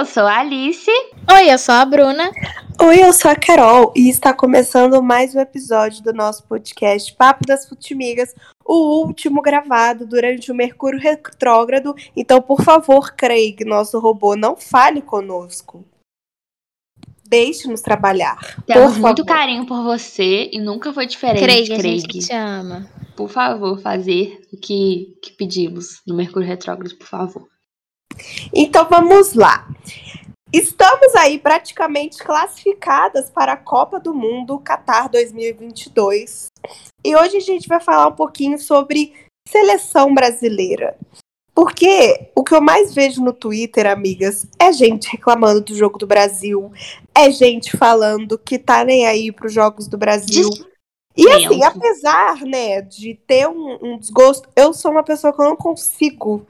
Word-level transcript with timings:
eu 0.00 0.06
sou 0.06 0.22
a 0.22 0.38
Alice. 0.38 0.90
Oi, 1.30 1.52
eu 1.52 1.58
sou 1.58 1.74
a 1.74 1.84
Bruna. 1.84 2.30
Oi, 2.80 3.04
eu 3.04 3.12
sou 3.12 3.30
a 3.30 3.36
Carol 3.36 3.92
e 3.94 4.08
está 4.08 4.32
começando 4.32 5.02
mais 5.02 5.34
um 5.34 5.40
episódio 5.40 6.02
do 6.02 6.10
nosso 6.14 6.42
podcast 6.44 7.14
Papo 7.16 7.46
das 7.46 7.68
Futimigas, 7.68 8.34
o 8.64 9.04
último 9.04 9.42
gravado 9.42 10.06
durante 10.06 10.50
o 10.50 10.54
Mercúrio 10.54 10.98
Retrógrado. 10.98 11.94
Então, 12.16 12.40
por 12.40 12.62
favor, 12.62 13.14
Craig, 13.14 13.62
nosso 13.66 13.98
robô, 13.98 14.34
não 14.34 14.56
fale 14.56 15.02
conosco. 15.02 15.84
Deixe-nos 17.28 17.82
trabalhar. 17.82 18.38
Temos 18.66 18.96
muito 18.96 19.22
carinho 19.22 19.66
por 19.66 19.82
você 19.82 20.48
e 20.50 20.58
nunca 20.58 20.94
foi 20.94 21.06
diferente, 21.06 21.42
Craig, 21.42 21.66
Craig. 21.66 21.78
a 21.78 21.82
gente 21.82 22.18
te 22.20 22.32
ama. 22.32 22.88
Por 23.14 23.28
favor, 23.28 23.78
fazer 23.82 24.40
o 24.50 24.56
que, 24.56 25.18
que 25.22 25.32
pedimos 25.32 26.00
no 26.06 26.16
Mercúrio 26.16 26.48
Retrógrado, 26.48 26.96
por 26.96 27.06
favor. 27.06 27.59
Então 28.52 28.86
vamos 28.88 29.34
lá. 29.34 29.68
Estamos 30.52 31.14
aí 31.14 31.38
praticamente 31.38 32.18
classificadas 32.18 33.30
para 33.30 33.52
a 33.52 33.56
Copa 33.56 34.00
do 34.00 34.12
Mundo 34.12 34.58
Qatar 34.58 35.08
2022. 35.08 36.46
E 37.04 37.16
hoje 37.16 37.36
a 37.36 37.40
gente 37.40 37.68
vai 37.68 37.80
falar 37.80 38.08
um 38.08 38.16
pouquinho 38.16 38.58
sobre 38.58 39.14
seleção 39.46 40.12
brasileira. 40.12 40.96
Porque 41.54 42.30
o 42.34 42.42
que 42.42 42.54
eu 42.54 42.60
mais 42.60 42.94
vejo 42.94 43.22
no 43.22 43.32
Twitter, 43.32 43.86
amigas, 43.86 44.46
é 44.58 44.72
gente 44.72 45.10
reclamando 45.10 45.60
do 45.60 45.74
jogo 45.74 45.98
do 45.98 46.06
Brasil, 46.06 46.72
é 47.14 47.30
gente 47.30 47.76
falando 47.76 48.38
que 48.38 48.58
tá 48.58 48.84
nem 48.84 49.06
aí 49.06 49.30
para 49.30 49.46
os 49.46 49.52
jogos 49.52 49.86
do 49.86 49.98
Brasil. 49.98 50.48
E 51.16 51.28
assim, 51.28 51.62
apesar, 51.62 52.40
né, 52.42 52.80
de 52.80 53.14
ter 53.26 53.46
um, 53.48 53.78
um, 53.82 53.98
desgosto, 53.98 54.48
eu 54.56 54.72
sou 54.72 54.90
uma 54.90 55.02
pessoa 55.02 55.32
que 55.32 55.40
eu 55.40 55.44
não 55.44 55.56
consigo. 55.56 56.46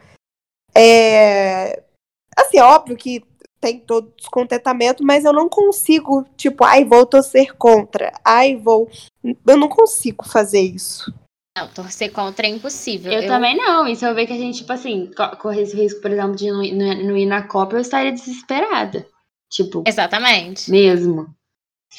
É... 0.75 1.83
Assim, 2.37 2.59
é 2.59 2.65
óbvio 2.65 2.97
que 2.97 3.23
tem 3.61 3.79
todo 3.79 4.13
descontentamento, 4.17 5.05
mas 5.05 5.25
eu 5.25 5.33
não 5.33 5.49
consigo, 5.49 6.27
tipo, 6.37 6.65
ai, 6.65 6.85
vou 6.85 7.05
torcer 7.05 7.55
contra, 7.57 8.13
ai, 8.25 8.57
vou. 8.57 8.91
Eu 9.47 9.57
não 9.57 9.69
consigo 9.69 10.25
fazer 10.27 10.61
isso. 10.61 11.13
Não, 11.57 11.69
torcer 11.69 12.11
contra 12.11 12.47
é 12.47 12.51
impossível. 12.51 13.13
Eu, 13.13 13.23
eu, 13.23 13.29
também 13.29 13.57
não. 13.57 13.87
E 13.87 13.95
se 13.95 14.07
eu 14.07 14.15
ver 14.15 14.27
que 14.27 14.33
a 14.33 14.39
gente, 14.39 14.59
tipo 14.59 14.73
assim, 14.73 15.11
corre 15.39 15.63
esse 15.63 15.77
risco, 15.77 16.01
por 16.01 16.11
exemplo, 16.11 16.37
de 16.37 16.51
não, 16.51 16.63
não, 16.63 17.05
não 17.05 17.17
ir 17.17 17.27
na 17.27 17.43
Copa, 17.43 17.77
eu 17.77 17.81
estaria 17.81 18.13
desesperada. 18.13 19.07
Tipo. 19.51 19.83
Exatamente. 19.87 20.71
Mesmo. 20.71 21.29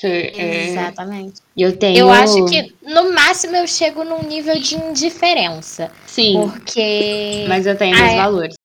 É... 0.03 0.69
Exatamente. 0.69 1.41
Eu 1.55 1.77
tenho. 1.77 1.97
Eu 1.97 2.09
acho 2.09 2.45
que 2.45 2.73
no 2.81 3.13
máximo 3.13 3.57
eu 3.57 3.67
chego 3.67 4.05
num 4.05 4.23
nível 4.23 4.57
de 4.59 4.75
indiferença. 4.75 5.91
Sim. 6.07 6.33
Porque. 6.39 7.45
Mas 7.47 7.65
eu 7.65 7.77
tenho 7.77 7.95
meus 7.95 8.13
valores. 8.13 8.55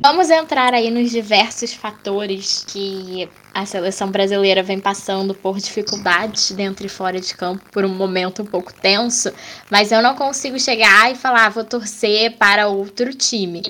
Vamos 0.00 0.30
entrar 0.30 0.74
aí 0.74 0.92
nos 0.92 1.10
diversos 1.10 1.74
fatores 1.74 2.64
que 2.68 3.28
a 3.52 3.66
seleção 3.66 4.08
brasileira 4.10 4.62
vem 4.62 4.78
passando 4.78 5.34
por 5.34 5.58
dificuldades 5.58 6.52
dentro 6.52 6.86
e 6.86 6.88
fora 6.88 7.20
de 7.20 7.34
campo 7.34 7.64
por 7.72 7.84
um 7.84 7.88
momento 7.88 8.42
um 8.42 8.46
pouco 8.46 8.72
tenso, 8.72 9.32
mas 9.68 9.90
eu 9.90 10.00
não 10.00 10.14
consigo 10.14 10.58
chegar 10.60 11.10
e 11.10 11.16
falar, 11.16 11.46
ah, 11.46 11.50
vou 11.50 11.64
torcer 11.64 12.36
para 12.36 12.68
outro 12.68 13.12
time. 13.12 13.62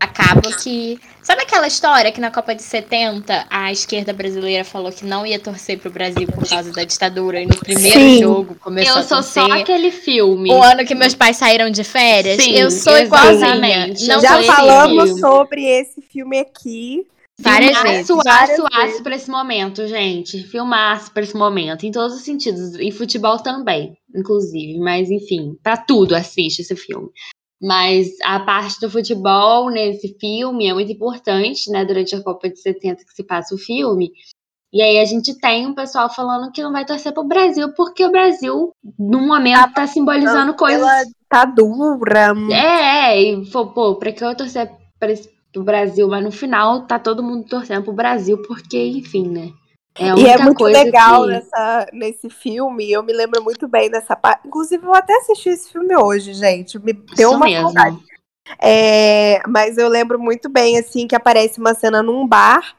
Acaba 0.00 0.50
que. 0.60 0.98
Sabe 1.26 1.42
aquela 1.42 1.66
história 1.66 2.12
que 2.12 2.20
na 2.20 2.30
Copa 2.30 2.54
de 2.54 2.62
70 2.62 3.46
a 3.50 3.72
esquerda 3.72 4.12
brasileira 4.12 4.62
falou 4.62 4.92
que 4.92 5.04
não 5.04 5.26
ia 5.26 5.40
torcer 5.40 5.76
pro 5.76 5.90
Brasil 5.90 6.24
por 6.24 6.48
causa 6.48 6.70
da 6.70 6.84
ditadura 6.84 7.40
e 7.40 7.46
no 7.46 7.56
primeiro 7.56 7.98
Sim. 7.98 8.20
jogo 8.20 8.54
começou 8.54 8.94
eu 8.94 9.00
a 9.00 9.04
torcer? 9.04 9.42
sou 9.42 9.48
só 9.48 9.52
aquele 9.58 9.90
filme. 9.90 10.52
O 10.52 10.62
ano 10.62 10.84
que 10.84 10.94
meus 10.94 11.16
pais 11.16 11.36
saíram 11.36 11.68
de 11.68 11.82
férias? 11.82 12.40
Sim, 12.40 12.52
eu 12.52 12.70
sou 12.70 12.96
igualzinha. 12.96 13.88
Não 13.88 14.20
Já 14.20 14.40
falamos 14.44 15.18
sobre 15.18 15.64
esse 15.64 16.00
filme 16.00 16.38
aqui. 16.38 17.04
Várias 17.40 17.76
Filmaço, 17.76 17.92
vezes. 17.92 18.10
aço, 18.10 18.22
Várias 18.24 18.94
aço 18.94 19.02
pra 19.02 19.16
esse 19.16 19.28
momento, 19.28 19.86
gente. 19.88 20.44
Filmaço 20.44 21.10
pra 21.10 21.24
esse 21.24 21.36
momento, 21.36 21.84
em 21.84 21.90
todos 21.90 22.16
os 22.16 22.22
sentidos. 22.22 22.76
Em 22.76 22.92
futebol 22.92 23.38
também, 23.40 23.98
inclusive. 24.14 24.78
Mas, 24.78 25.10
enfim, 25.10 25.58
pra 25.60 25.76
tudo 25.76 26.14
assiste 26.14 26.60
esse 26.60 26.76
filme. 26.76 27.08
Mas 27.60 28.08
a 28.22 28.40
parte 28.40 28.78
do 28.80 28.90
futebol 28.90 29.70
nesse 29.70 30.16
filme 30.20 30.68
é 30.68 30.74
muito 30.74 30.92
importante, 30.92 31.70
né? 31.70 31.84
Durante 31.84 32.14
a 32.14 32.22
Copa 32.22 32.48
de 32.48 32.60
70 32.60 33.04
que 33.04 33.14
se 33.14 33.24
passa 33.24 33.54
o 33.54 33.58
filme. 33.58 34.12
E 34.72 34.82
aí 34.82 34.98
a 34.98 35.04
gente 35.04 35.38
tem 35.38 35.66
um 35.66 35.74
pessoal 35.74 36.12
falando 36.12 36.52
que 36.52 36.62
não 36.62 36.72
vai 36.72 36.84
torcer 36.84 37.12
pro 37.12 37.24
Brasil, 37.24 37.72
porque 37.74 38.04
o 38.04 38.10
Brasil, 38.10 38.72
no 38.98 39.26
momento, 39.26 39.72
tá 39.72 39.86
simbolizando 39.86 40.52
coisas. 40.54 40.82
Ela 40.82 41.04
tá 41.30 41.44
dura. 41.46 42.34
É, 42.50 43.14
é, 43.14 43.22
e 43.22 43.50
pô, 43.50 43.94
pra 43.94 44.12
que 44.12 44.22
eu 44.22 44.36
torcer 44.36 44.70
pra 44.98 45.12
esse, 45.12 45.30
pro 45.50 45.64
Brasil? 45.64 46.06
Mas 46.08 46.22
no 46.22 46.30
final 46.30 46.86
tá 46.86 46.98
todo 46.98 47.22
mundo 47.22 47.46
torcendo 47.48 47.84
pro 47.84 47.92
Brasil, 47.94 48.42
porque, 48.42 48.78
enfim, 48.86 49.28
né? 49.28 49.52
É 49.98 50.14
E 50.14 50.26
é 50.26 50.38
muito 50.38 50.64
legal 50.64 51.22
que... 51.22 51.28
nessa, 51.28 51.86
nesse 51.92 52.30
filme. 52.30 52.90
Eu 52.90 53.02
me 53.02 53.12
lembro 53.12 53.42
muito 53.42 53.66
bem 53.66 53.90
dessa 53.90 54.14
parte. 54.14 54.46
Inclusive, 54.46 54.84
eu 54.84 54.94
até 54.94 55.14
assisti 55.14 55.48
esse 55.48 55.72
filme 55.72 55.96
hoje, 55.96 56.34
gente. 56.34 56.78
Me 56.78 56.92
deu 56.92 57.30
Isso 57.30 57.36
uma 57.36 57.46
mesmo. 57.46 57.70
saudade. 57.72 57.98
É, 58.60 59.40
mas 59.48 59.76
eu 59.76 59.88
lembro 59.88 60.18
muito 60.18 60.48
bem, 60.48 60.78
assim, 60.78 61.06
que 61.06 61.16
aparece 61.16 61.58
uma 61.58 61.74
cena 61.74 62.02
num 62.02 62.26
bar 62.26 62.76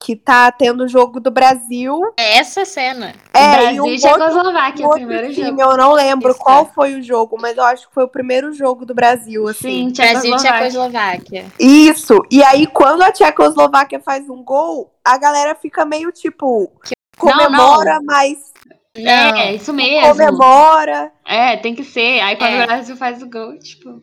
que 0.00 0.14
tá 0.14 0.50
tendo 0.52 0.84
o 0.84 0.88
jogo 0.88 1.18
do 1.18 1.30
Brasil. 1.30 2.00
É 2.16 2.38
essa 2.38 2.64
cena. 2.64 3.14
É, 3.34 3.56
Brasil 3.56 3.70
e 3.72 3.76
e 3.76 3.80
um 3.80 3.84
outro, 4.10 4.26
Tchecoslováquia, 4.26 4.86
o 4.86 4.90
primeiro 4.92 5.34
time, 5.34 5.46
jogo. 5.48 5.60
eu 5.62 5.76
não 5.76 5.92
lembro 5.92 6.30
Isso, 6.30 6.38
qual 6.38 6.62
é. 6.62 6.66
foi 6.74 6.94
o 6.94 7.02
jogo, 7.02 7.36
mas 7.40 7.56
eu 7.56 7.64
acho 7.64 7.88
que 7.88 7.94
foi 7.94 8.04
o 8.04 8.08
primeiro 8.08 8.52
jogo 8.52 8.86
do 8.86 8.94
Brasil, 8.94 9.48
assim. 9.48 9.92
Sim, 9.92 9.92
Brasil 9.92 10.34
e 10.34 10.38
Tchecoslováquia. 10.38 11.46
Isso. 11.58 12.22
E 12.30 12.42
aí, 12.44 12.66
quando 12.68 13.02
a 13.02 13.10
Tchecoslováquia 13.10 13.98
faz 14.00 14.28
um 14.30 14.42
gol, 14.44 14.92
a 15.04 15.18
galera 15.18 15.54
fica 15.56 15.84
meio 15.84 16.12
tipo. 16.12 16.70
Comemora, 17.18 17.98
mas 18.04 18.38
É, 18.96 19.52
isso 19.54 19.72
mesmo. 19.72 20.08
comemora. 20.10 21.10
É, 21.26 21.56
tem 21.56 21.74
que 21.74 21.82
ser. 21.82 22.20
Aí 22.20 22.36
quando 22.36 22.52
É. 22.52 22.62
o 22.62 22.66
Brasil 22.66 22.96
faz 22.96 23.20
o 23.20 23.28
gol, 23.28 23.58
tipo. 23.58 24.00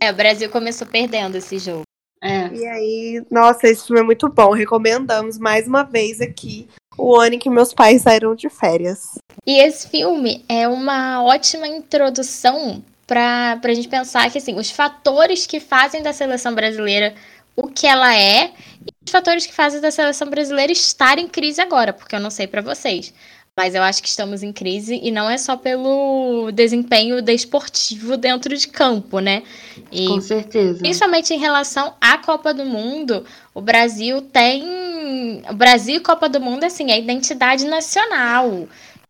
É, 0.00 0.10
o 0.10 0.14
Brasil 0.14 0.50
começou 0.50 0.86
perdendo 0.86 1.36
esse 1.36 1.58
jogo. 1.58 1.82
É. 2.22 2.48
E 2.54 2.66
aí, 2.66 3.26
nossa, 3.28 3.66
esse 3.66 3.84
filme 3.84 4.00
é 4.00 4.04
muito 4.04 4.28
bom. 4.28 4.52
Recomendamos 4.52 5.38
mais 5.38 5.66
uma 5.66 5.82
vez 5.82 6.20
aqui 6.20 6.68
o 6.96 7.16
ano 7.16 7.34
em 7.34 7.38
que 7.38 7.50
meus 7.50 7.74
pais 7.74 8.02
saíram 8.02 8.34
de 8.34 8.48
férias. 8.48 9.18
E 9.44 9.58
esse 9.58 9.88
filme 9.88 10.44
é 10.48 10.68
uma 10.68 11.22
ótima 11.24 11.66
introdução 11.66 12.82
para 13.06 13.60
a 13.62 13.74
gente 13.74 13.88
pensar 13.88 14.30
que 14.30 14.38
assim, 14.38 14.54
os 14.54 14.70
fatores 14.70 15.46
que 15.46 15.58
fazem 15.58 16.02
da 16.02 16.12
seleção 16.12 16.54
brasileira 16.54 17.14
o 17.56 17.68
que 17.68 17.86
ela 17.86 18.16
é 18.16 18.52
e 18.80 18.92
os 19.04 19.10
fatores 19.10 19.46
que 19.46 19.52
fazem 19.52 19.80
da 19.80 19.90
seleção 19.90 20.28
brasileira 20.28 20.72
estar 20.72 21.18
em 21.18 21.28
crise 21.28 21.60
agora, 21.60 21.92
porque 21.92 22.14
eu 22.14 22.20
não 22.20 22.30
sei 22.30 22.46
para 22.46 22.62
vocês. 22.62 23.12
Mas 23.58 23.74
eu 23.74 23.82
acho 23.82 24.02
que 24.02 24.08
estamos 24.08 24.42
em 24.42 24.50
crise 24.50 24.98
e 25.02 25.10
não 25.10 25.28
é 25.28 25.36
só 25.36 25.56
pelo 25.56 26.50
desempenho 26.52 27.20
desportivo 27.20 28.16
dentro 28.16 28.56
de 28.56 28.66
campo, 28.66 29.20
né? 29.20 29.42
E 29.90 30.06
Com 30.06 30.22
certeza. 30.22 30.78
Principalmente 30.78 31.34
em 31.34 31.38
relação 31.38 31.94
à 32.00 32.16
Copa 32.16 32.54
do 32.54 32.64
Mundo, 32.64 33.26
o 33.54 33.60
Brasil 33.60 34.22
tem. 34.22 35.42
O 35.50 35.54
Brasil 35.54 35.96
e 35.96 36.00
Copa 36.00 36.30
do 36.30 36.40
Mundo, 36.40 36.64
assim, 36.64 36.90
é 36.90 36.98
identidade 36.98 37.66
nacional. 37.66 38.66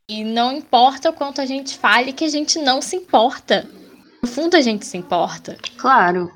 E 0.09 0.25
não 0.25 0.57
importa 0.57 1.11
o 1.11 1.13
quanto 1.13 1.41
a 1.41 1.47
gente 1.47 1.79
fale, 1.79 2.13
que 2.13 2.25
a 2.25 2.29
gente 2.29 2.59
não 2.59 2.83
se 2.83 2.97
importa. 2.97 3.69
No 4.21 4.29
fundo, 4.29 4.57
a 4.57 4.61
gente 4.61 4.85
se 4.85 4.97
importa. 4.97 5.57
Claro, 5.77 6.29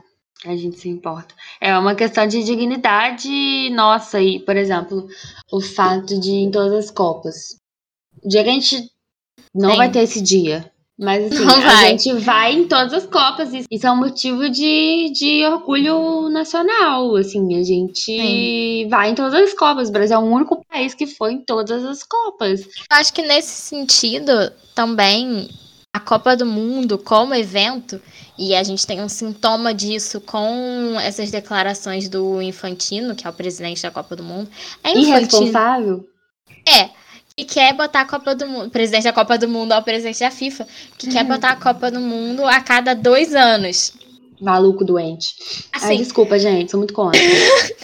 a 0.45 0.55
gente 0.55 0.79
se 0.79 0.89
importa. 0.89 1.35
É 1.61 1.77
uma 1.77 1.97
questão 1.97 2.25
de 2.25 2.45
dignidade 2.45 3.69
nossa. 3.71 4.21
E, 4.21 4.39
por 4.39 4.57
exemplo, 4.57 5.09
o 5.51 5.61
fato 5.61 6.19
de 6.21 6.31
em 6.31 6.51
todas 6.53 6.73
as 6.73 6.91
Copas. 6.93 7.66
O 8.27 8.29
dia 8.29 8.43
que 8.43 8.51
a 8.51 8.53
gente 8.53 8.91
não 9.55 9.71
Sim. 9.71 9.77
vai 9.77 9.91
ter 9.91 10.01
esse 10.01 10.21
dia. 10.21 10.69
Mas 10.99 11.27
assim, 11.27 11.45
Não 11.45 11.57
a 11.57 11.61
vai. 11.61 11.89
gente 11.91 12.13
vai 12.25 12.53
em 12.55 12.67
todas 12.67 12.93
as 12.93 13.07
Copas. 13.07 13.53
e 13.53 13.65
Isso 13.71 13.87
é 13.87 13.93
um 13.93 13.97
motivo 13.97 14.49
de, 14.49 15.13
de 15.15 15.45
orgulho 15.45 16.29
nacional. 16.31 17.15
Assim, 17.17 17.55
a 17.55 17.63
gente 17.63 18.87
vai 18.89 19.11
em 19.11 19.15
todas 19.15 19.35
as 19.35 19.55
Copas. 19.55 19.89
O 19.89 19.93
Brasil 19.93 20.17
é 20.17 20.19
o 20.19 20.23
único 20.23 20.65
país 20.65 20.95
que 20.95 21.07
foi 21.07 21.35
em 21.35 21.39
todas 21.39 21.85
as 21.85 22.03
Copas. 22.03 22.63
Eu 22.63 22.97
acho 22.97 23.13
que 23.13 23.23
nesse 23.23 23.61
sentido, 23.61 24.33
também, 24.75 25.49
a 25.93 26.01
Copa 26.01 26.35
do 26.35 26.47
Mundo, 26.47 26.99
como 26.99 27.35
evento, 27.35 28.01
e 28.39 28.55
a 28.55 28.63
gente 28.63 28.87
tem 28.87 29.03
um 29.03 29.09
sintoma 29.09 29.75
disso 29.75 30.21
com 30.21 30.99
essas 30.99 31.31
declarações 31.31 32.09
do 32.09 32.41
Infantino, 32.41 33.15
que 33.15 33.27
é 33.27 33.31
o 33.31 33.35
presidente 33.35 33.83
da 33.83 33.91
Copa 33.91 34.17
do 34.17 34.23
Mundo. 34.23 34.49
É 34.83 34.91
Infantino. 34.93 35.17
Irresponsável? 35.17 36.09
É, 36.67 36.91
que 37.39 37.45
quer 37.45 37.75
botar 37.75 38.01
a 38.01 38.05
Copa 38.07 38.35
do 38.35 38.47
Mundo, 38.47 38.71
presidente 38.71 39.05
da 39.05 39.13
Copa 39.13 39.37
do 39.37 39.47
Mundo 39.47 39.73
ao 39.73 39.83
presidente 39.83 40.21
da 40.21 40.31
FIFA, 40.31 40.67
que 40.97 41.07
quer 41.11 41.23
botar 41.23 41.51
a 41.51 41.57
Copa 41.57 41.91
do 41.91 42.01
Mundo 42.01 42.47
a 42.47 42.63
cada 42.63 42.95
dois 42.95 43.35
anos. 43.35 43.93
Maluco 44.41 44.83
doente. 44.83 45.35
Ai, 45.71 45.83
Assim, 45.83 45.97
desculpa, 45.99 46.39
gente, 46.39 46.71
sou 46.71 46.79
muito 46.79 46.95
contra. 46.95 47.21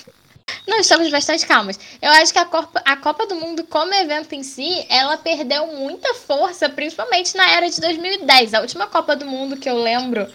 não 0.66 0.78
estamos 0.78 1.10
bastante 1.10 1.46
calmas. 1.46 1.78
Eu 2.00 2.10
acho 2.12 2.32
que 2.32 2.38
a 2.38 2.46
Copa, 2.46 2.80
a 2.82 2.96
Copa 2.96 3.26
do 3.26 3.34
Mundo, 3.34 3.64
como 3.64 3.92
evento 3.92 4.34
em 4.34 4.42
si, 4.42 4.86
ela 4.88 5.18
perdeu 5.18 5.66
muita 5.66 6.14
força, 6.14 6.70
principalmente 6.70 7.36
na 7.36 7.50
era 7.50 7.68
de 7.68 7.78
2010. 7.78 8.54
A 8.54 8.60
última 8.62 8.86
Copa 8.86 9.14
do 9.14 9.26
Mundo 9.26 9.58
que 9.58 9.68
eu 9.68 9.76
lembro 9.76 10.26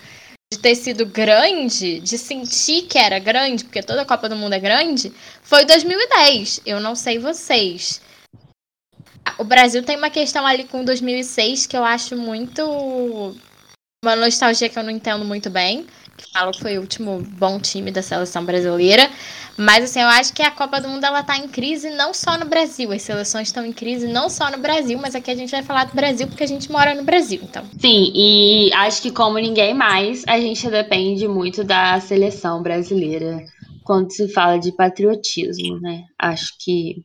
de 0.53 0.59
ter 0.59 0.75
sido 0.75 1.07
grande, 1.07 1.99
de 2.01 2.19
sentir 2.19 2.83
que 2.83 2.99
era 2.99 3.17
grande, 3.17 3.63
porque 3.63 3.81
toda 3.81 4.03
a 4.03 4.05
Copa 4.05 4.29
do 4.29 4.35
Mundo 4.35 4.53
é 4.53 4.59
grande, 4.59 5.11
foi 5.41 5.65
2010. 5.65 6.61
Eu 6.67 6.79
não 6.79 6.93
sei 6.93 7.17
vocês. 7.17 7.99
O 9.38 9.44
Brasil 9.44 9.84
tem 9.84 9.98
uma 9.98 10.10
questão 10.10 10.45
ali 10.45 10.63
com 10.63 10.84
2006 10.84 11.68
que 11.68 11.78
eu 11.78 11.84
acho 11.84 12.16
muito. 12.16 12.62
Uma 14.04 14.16
nostalgia 14.16 14.69
que 14.69 14.78
eu 14.78 14.84
não 14.84 14.92
entendo 14.92 15.25
muito 15.25 15.50
bem. 15.50 15.86
Falo 16.34 16.51
que 16.51 16.62
foi 16.62 16.78
o 16.78 16.81
último 16.81 17.22
bom 17.38 17.60
time 17.60 17.92
da 17.92 18.01
seleção 18.01 18.44
brasileira. 18.44 19.10
Mas 19.56 19.84
assim, 19.84 20.00
eu 20.00 20.07
acho 20.07 20.34
que 20.34 20.42
a 20.42 20.51
Copa 20.51 20.80
do 20.80 20.88
Mundo 20.88 21.04
ela 21.04 21.24
tá 21.24 21.36
em 21.38 21.48
crise 21.48 21.89
não 21.92 22.13
só 22.13 22.38
no 22.38 22.45
Brasil. 22.45 22.92
As 22.92 23.01
seleções 23.01 23.48
estão 23.48 23.66
em 23.66 23.74
crise 23.74 24.07
não 24.07 24.30
só 24.30 24.50
no 24.51 24.57
Brasil, 24.57 25.00
mas 25.00 25.16
aqui 25.16 25.31
a 25.31 25.36
gente 25.36 25.51
vai 25.51 25.63
falar 25.63 25.86
do 25.86 25.95
Brasil 25.95 26.28
porque 26.28 26.44
a 26.44 26.48
gente 26.48 26.72
mora 26.72 26.94
no 26.94 27.04
Brasil, 27.04 27.39
então. 27.44 27.63
Sim, 27.80 28.12
e 28.16 28.72
acho 28.74 29.01
que 29.01 29.12
como 29.12 29.38
ninguém 29.38 29.74
mais, 29.74 30.24
a 30.28 30.39
gente 30.39 30.69
depende 30.69 31.28
muito 31.28 31.63
da 31.63 32.00
seleção 32.00 32.62
brasileira 32.62 33.44
quando 33.84 34.12
se 34.12 34.28
fala 34.30 34.57
de 34.57 34.72
patriotismo, 34.72 35.80
né? 35.80 36.04
Acho 36.19 36.54
que 36.60 37.04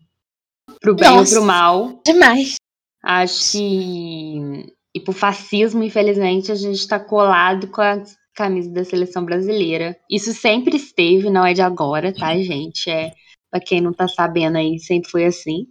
pro 0.82 0.94
bem 0.94 1.08
Nossa, 1.08 1.36
ou 1.36 1.40
pro 1.40 1.46
mal. 1.46 2.02
Demais. 2.04 2.56
Acho 3.02 3.52
que 3.52 4.72
e 4.94 5.00
pro 5.00 5.12
fascismo, 5.12 5.82
infelizmente, 5.82 6.52
a 6.52 6.54
gente 6.54 6.86
tá 6.86 7.00
colado 7.00 7.66
com 7.68 7.80
a 7.80 8.02
camisa 8.34 8.70
da 8.70 8.84
seleção 8.84 9.24
brasileira. 9.24 9.96
Isso 10.10 10.32
sempre 10.34 10.76
esteve, 10.76 11.30
não 11.30 11.46
é 11.46 11.54
de 11.54 11.62
agora, 11.62 12.12
tá, 12.12 12.36
gente? 12.36 12.90
É, 12.90 13.12
pra 13.50 13.60
quem 13.60 13.80
não 13.80 13.92
tá 13.92 14.06
sabendo 14.06 14.58
aí, 14.58 14.78
sempre 14.78 15.10
foi 15.10 15.24
assim. 15.24 15.66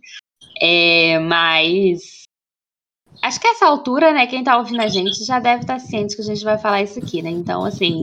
É, 0.60 1.20
mas 1.20 2.21
acho 3.22 3.40
que 3.40 3.48
essa 3.48 3.66
altura, 3.66 4.12
né, 4.14 4.28
quem 4.28 4.44
tá 4.44 4.58
ouvindo 4.58 4.82
a 4.82 4.88
gente 4.88 5.24
já 5.24 5.40
deve 5.40 5.62
estar 5.62 5.76
tá 5.76 5.80
ciente 5.80 6.16
que 6.16 6.22
a 6.22 6.26
gente 6.26 6.44
vai 6.44 6.58
falar 6.58 6.82
isso 6.82 7.00
aqui, 7.00 7.22
né? 7.22 7.30
Então, 7.30 7.64
assim, 7.64 8.02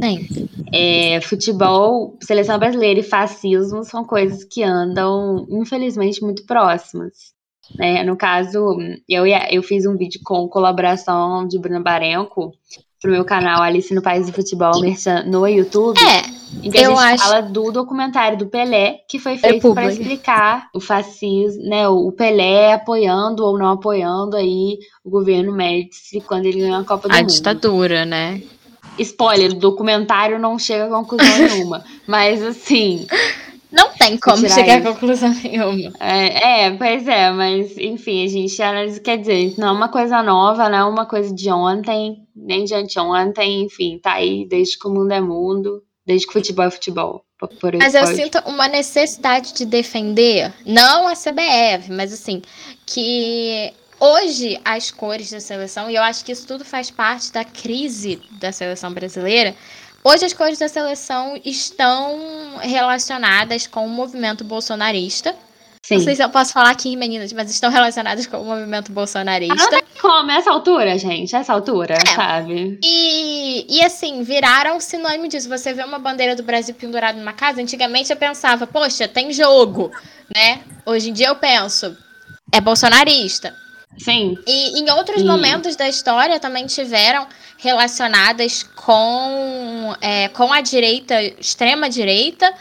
é, 0.73 1.21
futebol, 1.21 2.17
seleção 2.21 2.59
brasileira 2.59 3.01
e 3.01 3.03
fascismo 3.03 3.85
são 3.85 4.05
coisas 4.05 4.45
que 4.45 4.63
andam, 4.63 5.47
infelizmente, 5.51 6.23
muito 6.23 6.45
próximas. 6.47 7.37
Né? 7.77 8.03
No 8.03 8.17
caso, 8.17 8.77
eu, 9.09 9.27
eu 9.27 9.63
fiz 9.63 9.85
um 9.87 9.97
vídeo 9.97 10.21
com 10.25 10.49
colaboração 10.49 11.47
de 11.47 11.59
Bruna 11.59 11.81
Barenco 11.81 12.53
pro 13.01 13.11
meu 13.11 13.25
canal 13.25 13.63
Alice 13.63 13.95
no 13.95 14.03
País 14.03 14.27
do 14.27 14.33
Futebol 14.33 14.81
no 15.27 15.47
YouTube. 15.47 15.99
É. 16.01 16.39
Em 16.63 16.71
que 16.71 16.79
a 16.79 16.89
gente 16.89 16.99
acho... 16.99 17.25
fala 17.25 17.43
do 17.43 17.71
documentário 17.71 18.39
do 18.39 18.47
Pelé, 18.47 19.01
que 19.09 19.19
foi 19.19 19.37
feito 19.37 19.75
para 19.75 19.93
explicar 19.93 20.69
o 20.75 20.81
fascismo, 20.81 21.63
né? 21.65 21.89
O 21.89 22.11
Pelé 22.11 22.73
apoiando 22.73 23.45
ou 23.45 23.59
não 23.59 23.73
apoiando 23.73 24.37
aí 24.37 24.79
o 25.05 25.11
governo 25.11 25.53
Médici 25.53 26.21
quando 26.21 26.47
ele 26.47 26.61
ganhou 26.61 26.81
a 26.81 26.85
Copa 26.85 27.09
do 27.09 27.13
a 27.13 27.19
Mundo. 27.19 27.31
A 27.31 27.33
ditadura, 27.33 28.05
né? 28.05 28.43
Spoiler, 28.99 29.53
o 29.53 29.55
documentário 29.55 30.39
não 30.39 30.59
chega 30.59 30.87
a 30.87 30.89
conclusão 30.89 31.39
nenhuma. 31.39 31.85
Mas 32.07 32.43
assim. 32.43 33.07
Não 33.71 33.91
tem 33.91 34.17
como 34.17 34.49
chegar 34.49 34.79
isso. 34.79 34.89
a 34.89 34.93
conclusão 34.93 35.35
nenhuma. 35.45 35.93
É, 36.01 36.65
é, 36.65 36.71
pois 36.71 37.07
é, 37.07 37.31
mas 37.31 37.77
enfim, 37.77 38.25
a 38.25 38.29
gente 38.29 38.63
analisa, 38.63 38.99
quer 38.99 39.19
dizer, 39.19 39.55
não 39.59 39.69
é 39.69 39.73
uma 39.73 39.89
coisa 39.89 40.23
nova, 40.23 40.71
não 40.71 40.79
é 40.79 40.85
uma 40.85 41.05
coisa 41.05 41.35
de 41.35 41.51
ontem, 41.51 42.27
nem 42.39 42.65
de 42.65 42.75
anteontem, 42.75 43.63
enfim, 43.63 43.99
tá 43.99 44.15
aí 44.15 44.47
desde 44.47 44.79
que 44.79 44.87
o 44.87 44.91
mundo 44.91 45.13
é 45.13 45.21
mundo, 45.21 45.83
desde 46.07 46.27
que 46.27 46.33
futebol 46.33 46.65
é 46.65 46.71
futebol. 46.71 47.25
mas 47.79 47.95
eu 47.95 48.07
sinto 48.07 48.39
uma 48.47 48.67
necessidade 48.67 49.53
de 49.55 49.65
defender, 49.65 50.53
não 50.67 51.07
a 51.07 51.15
CBF, 51.15 51.93
mas 51.93 52.13
assim, 52.13 52.43
que 52.85 53.73
hoje 54.01 54.61
as 54.65 54.91
cores 54.91 55.31
da 55.31 55.41
seleção, 55.41 55.91
e 55.91 55.95
eu 55.95 56.03
acho 56.03 56.25
que 56.25 56.33
isso 56.33 56.47
tudo 56.47 56.65
faz 56.65 56.91
parte 56.91 57.33
da 57.33 57.45
crise 57.45 58.21
da 58.41 58.51
seleção 58.51 58.93
brasileira, 58.93 59.55
Hoje 60.05 60.25
as 60.25 60.33
cores 60.33 60.59
da 60.59 60.69
seleção 60.69 61.39
estão 61.45 62.57
relacionadas 62.61 63.67
com 63.67 63.85
o 63.85 63.91
movimento 63.91 64.45
bolsonarista. 64.45 65.35
Sim. 65.83 65.97
Não 65.97 66.05
sei 66.05 66.17
se 66.17 66.23
eu 66.23 66.29
posso 66.29 66.53
falar 66.53 66.71
aqui, 66.71 66.95
meninas, 66.97 67.33
mas 67.33 67.51
estão 67.51 67.71
relacionadas 67.71 68.27
com 68.27 68.39
o 68.39 68.45
movimento 68.45 68.93
bolsonarista. 68.93 69.79
Ah, 69.79 70.01
como? 70.01 70.31
Essa 70.31 70.51
altura, 70.51 70.99
gente? 70.99 71.35
Essa 71.35 71.53
altura, 71.53 71.95
é. 71.95 72.15
sabe? 72.15 72.79
E, 72.85 73.67
e 73.69 73.83
assim, 73.83 74.23
viraram 74.23 74.79
sinônimo 74.81 75.29
disso. 75.29 75.49
Você 75.49 75.73
vê 75.73 75.83
uma 75.83 75.99
bandeira 75.99 76.37
do 76.37 76.43
Brasil 76.43 76.75
pendurada 76.75 77.19
numa 77.19 77.33
casa, 77.33 77.61
antigamente 77.61 78.11
eu 78.11 78.17
pensava, 78.17 78.67
poxa, 78.67 79.09
tem 79.09 79.33
jogo, 79.33 79.91
né? 80.35 80.61
Hoje 80.85 81.11
em 81.11 81.13
dia 81.13 81.29
eu 81.29 81.37
penso, 81.37 81.97
é 82.53 82.61
bolsonarista. 82.61 83.55
Sim. 83.99 84.39
E 84.47 84.79
em 84.81 84.91
outros 84.91 85.23
momentos 85.23 85.75
da 85.75 85.89
história 85.89 86.39
também 86.39 86.67
tiveram 86.67 87.27
relacionadas 87.57 88.63
com, 88.63 89.95
é, 90.01 90.29
com 90.29 90.53
a 90.53 90.61
direita, 90.61 91.21
extrema 91.21 91.91
direita, 91.91 92.53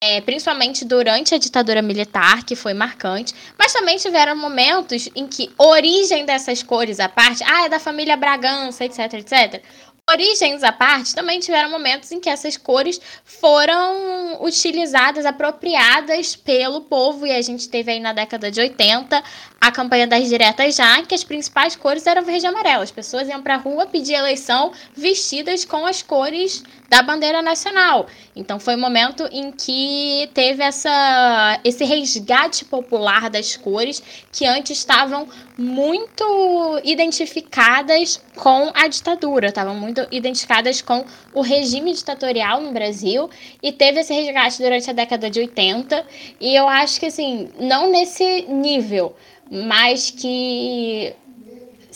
é, 0.00 0.20
principalmente 0.20 0.84
durante 0.84 1.34
a 1.34 1.38
ditadura 1.38 1.82
militar, 1.82 2.44
que 2.44 2.54
foi 2.54 2.72
marcante, 2.72 3.34
mas 3.58 3.72
também 3.72 3.96
tiveram 3.96 4.36
momentos 4.36 5.08
em 5.14 5.26
que 5.26 5.50
origem 5.58 6.24
dessas 6.24 6.62
cores 6.62 7.00
à 7.00 7.08
parte, 7.08 7.42
ah, 7.44 7.64
é 7.64 7.68
da 7.68 7.80
família 7.80 8.16
Bragança, 8.16 8.84
etc, 8.84 9.14
etc. 9.14 9.62
Origens 10.10 10.62
à 10.62 10.72
parte, 10.72 11.14
também 11.14 11.38
tiveram 11.38 11.70
momentos 11.70 12.10
em 12.12 12.18
que 12.18 12.30
essas 12.30 12.56
cores 12.56 12.98
foram 13.24 14.42
utilizadas, 14.42 15.26
apropriadas 15.26 16.34
pelo 16.34 16.80
povo, 16.80 17.26
e 17.26 17.32
a 17.32 17.42
gente 17.42 17.68
teve 17.68 17.92
aí 17.92 18.00
na 18.00 18.14
década 18.14 18.50
de 18.50 18.58
80 18.58 19.22
a 19.60 19.70
campanha 19.70 20.06
das 20.06 20.26
diretas 20.26 20.76
já, 20.76 21.02
que 21.02 21.14
as 21.14 21.24
principais 21.24 21.76
cores 21.76 22.06
eram 22.06 22.24
verde 22.24 22.46
e 22.46 22.48
amarelo. 22.48 22.84
As 22.84 22.90
pessoas 22.90 23.28
iam 23.28 23.42
para 23.42 23.56
a 23.56 23.58
rua 23.58 23.84
pedir 23.84 24.14
eleição 24.14 24.72
vestidas 24.96 25.66
com 25.66 25.84
as 25.84 26.02
cores 26.02 26.62
da 26.88 27.02
bandeira 27.02 27.42
nacional. 27.42 28.06
Então 28.34 28.58
foi 28.58 28.74
um 28.74 28.80
momento 28.80 29.28
em 29.30 29.52
que 29.52 30.30
teve 30.32 30.62
essa, 30.62 31.60
esse 31.62 31.84
resgate 31.84 32.64
popular 32.64 33.28
das 33.28 33.56
cores 33.56 34.02
que 34.32 34.46
antes 34.46 34.78
estavam 34.78 35.28
muito 35.56 36.80
identificadas 36.82 38.22
com 38.36 38.70
a 38.74 38.88
ditadura, 38.88 39.48
estavam 39.48 39.74
muito 39.74 40.06
identificadas 40.10 40.80
com 40.80 41.04
o 41.34 41.42
regime 41.42 41.92
ditatorial 41.92 42.60
no 42.60 42.72
Brasil 42.72 43.28
e 43.62 43.70
teve 43.70 44.00
esse 44.00 44.14
resgate 44.14 44.62
durante 44.62 44.88
a 44.88 44.92
década 44.94 45.28
de 45.28 45.40
80 45.40 46.06
e 46.40 46.54
eu 46.54 46.66
acho 46.68 46.98
que 46.98 47.06
assim, 47.06 47.50
não 47.60 47.90
nesse 47.90 48.42
nível, 48.48 49.14
mas 49.50 50.10
que 50.10 51.14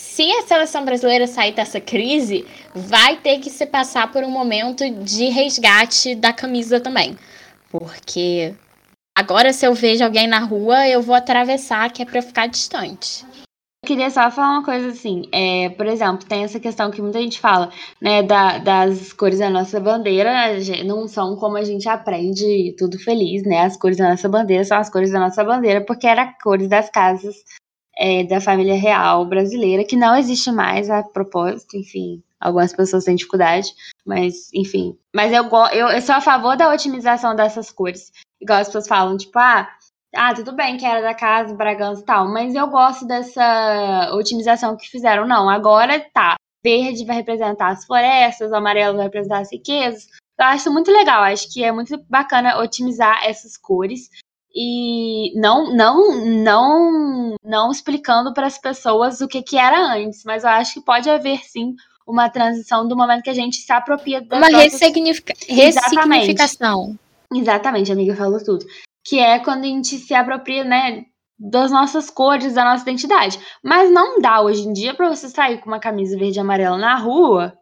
se 0.02 0.30
a 0.32 0.42
seleção 0.42 0.84
brasileira 0.84 1.26
sair 1.26 1.52
dessa 1.52 1.80
crise, 1.80 2.44
vai 2.74 3.16
ter 3.16 3.38
que 3.38 3.48
se 3.48 3.64
passar 3.64 4.10
por 4.10 4.24
um 4.24 4.30
momento 4.30 4.88
de 4.90 5.30
resgate 5.30 6.14
da 6.14 6.32
camisa 6.32 6.80
também. 6.80 7.16
Porque 7.70 8.52
agora, 9.16 9.52
se 9.52 9.64
eu 9.64 9.72
vejo 9.72 10.04
alguém 10.04 10.26
na 10.26 10.40
rua, 10.40 10.86
eu 10.88 11.00
vou 11.00 11.14
atravessar, 11.14 11.90
que 11.90 12.02
é 12.02 12.04
pra 12.04 12.20
ficar 12.20 12.46
distante. 12.46 13.24
Eu 13.84 13.86
queria 13.86 14.10
só 14.10 14.30
falar 14.30 14.58
uma 14.58 14.64
coisa 14.64 14.88
assim, 14.88 15.28
é, 15.32 15.70
por 15.70 15.86
exemplo, 15.86 16.26
tem 16.28 16.44
essa 16.44 16.60
questão 16.60 16.90
que 16.90 17.00
muita 17.00 17.20
gente 17.20 17.40
fala, 17.40 17.70
né, 18.00 18.22
da, 18.22 18.58
das 18.58 19.12
cores 19.12 19.38
da 19.38 19.48
nossa 19.48 19.80
bandeira, 19.80 20.32
não 20.84 21.08
são 21.08 21.36
como 21.36 21.56
a 21.56 21.64
gente 21.64 21.88
aprende 21.88 22.74
tudo 22.76 22.98
feliz, 22.98 23.44
né, 23.44 23.60
as 23.60 23.76
cores 23.76 23.96
da 23.96 24.10
nossa 24.10 24.28
bandeira 24.28 24.64
são 24.64 24.78
as 24.78 24.90
cores 24.90 25.10
da 25.10 25.18
nossa 25.18 25.42
bandeira, 25.42 25.80
porque 25.84 26.06
eram 26.06 26.32
cores 26.42 26.68
das 26.68 26.90
casas 26.90 27.34
é, 27.96 28.24
da 28.24 28.40
família 28.40 28.74
real 28.74 29.24
brasileira, 29.26 29.84
que 29.84 29.96
não 29.96 30.16
existe 30.16 30.50
mais 30.50 30.88
a 30.90 31.02
propósito, 31.02 31.76
enfim. 31.76 32.22
Algumas 32.40 32.74
pessoas 32.74 33.04
têm 33.04 33.14
dificuldade, 33.14 33.72
mas 34.04 34.52
enfim. 34.52 34.98
Mas 35.14 35.32
eu, 35.32 35.44
eu, 35.72 35.88
eu 35.88 36.02
sou 36.02 36.14
a 36.14 36.20
favor 36.20 36.56
da 36.56 36.72
otimização 36.72 37.36
dessas 37.36 37.70
cores. 37.70 38.10
Igual 38.40 38.60
as 38.60 38.66
pessoas 38.66 38.88
falam, 38.88 39.16
tipo, 39.16 39.38
ah, 39.38 39.68
ah, 40.14 40.34
tudo 40.34 40.52
bem 40.52 40.76
que 40.76 40.84
era 40.84 41.00
da 41.00 41.14
casa, 41.14 41.54
Bragança 41.54 42.02
e 42.02 42.04
tal, 42.04 42.28
mas 42.28 42.54
eu 42.54 42.66
gosto 42.66 43.06
dessa 43.06 44.10
otimização 44.12 44.76
que 44.76 44.88
fizeram. 44.88 45.26
Não, 45.26 45.48
agora 45.48 46.00
tá. 46.12 46.34
Verde 46.64 47.04
vai 47.04 47.16
representar 47.16 47.70
as 47.70 47.84
florestas, 47.84 48.52
amarelo 48.52 48.96
vai 48.96 49.06
representar 49.06 49.40
as 49.40 49.50
riquezas. 49.50 50.08
Eu 50.38 50.46
acho 50.46 50.72
muito 50.72 50.90
legal, 50.90 51.22
acho 51.22 51.52
que 51.52 51.62
é 51.62 51.72
muito 51.72 51.96
bacana 52.08 52.58
otimizar 52.60 53.24
essas 53.24 53.56
cores 53.56 54.08
e 54.54 55.38
não 55.38 55.74
não 55.74 56.24
não 56.24 57.36
não 57.44 57.70
explicando 57.70 58.32
para 58.34 58.46
as 58.46 58.58
pessoas 58.58 59.20
o 59.20 59.28
que, 59.28 59.42
que 59.42 59.56
era 59.56 59.94
antes, 59.94 60.22
mas 60.24 60.44
eu 60.44 60.50
acho 60.50 60.74
que 60.74 60.80
pode 60.80 61.08
haver 61.08 61.40
sim 61.44 61.74
uma 62.06 62.28
transição 62.28 62.86
do 62.86 62.96
momento 62.96 63.22
que 63.22 63.30
a 63.30 63.34
gente 63.34 63.56
se 63.56 63.72
apropria 63.72 64.20
das 64.20 64.38
uma 64.38 64.50
nossas... 64.50 64.72
ressignifica... 64.72 65.34
ressignificação. 65.48 66.98
Exatamente, 67.32 67.90
a 67.90 67.94
amiga 67.94 68.14
falou 68.14 68.42
tudo. 68.42 68.66
Que 69.04 69.18
é 69.18 69.38
quando 69.38 69.64
a 69.64 69.68
gente 69.68 69.96
se 69.96 70.14
apropria, 70.14 70.64
né, 70.64 71.04
das 71.38 71.70
nossas 71.70 72.10
cores, 72.10 72.54
da 72.54 72.64
nossa 72.64 72.82
identidade. 72.82 73.38
Mas 73.62 73.90
não 73.90 74.20
dá 74.20 74.40
hoje 74.40 74.62
em 74.62 74.72
dia 74.72 74.94
para 74.94 75.08
você 75.08 75.28
sair 75.28 75.58
com 75.58 75.68
uma 75.68 75.80
camisa 75.80 76.16
verde 76.16 76.38
e 76.38 76.40
amarela 76.40 76.76
na 76.76 76.96
rua 76.96 77.56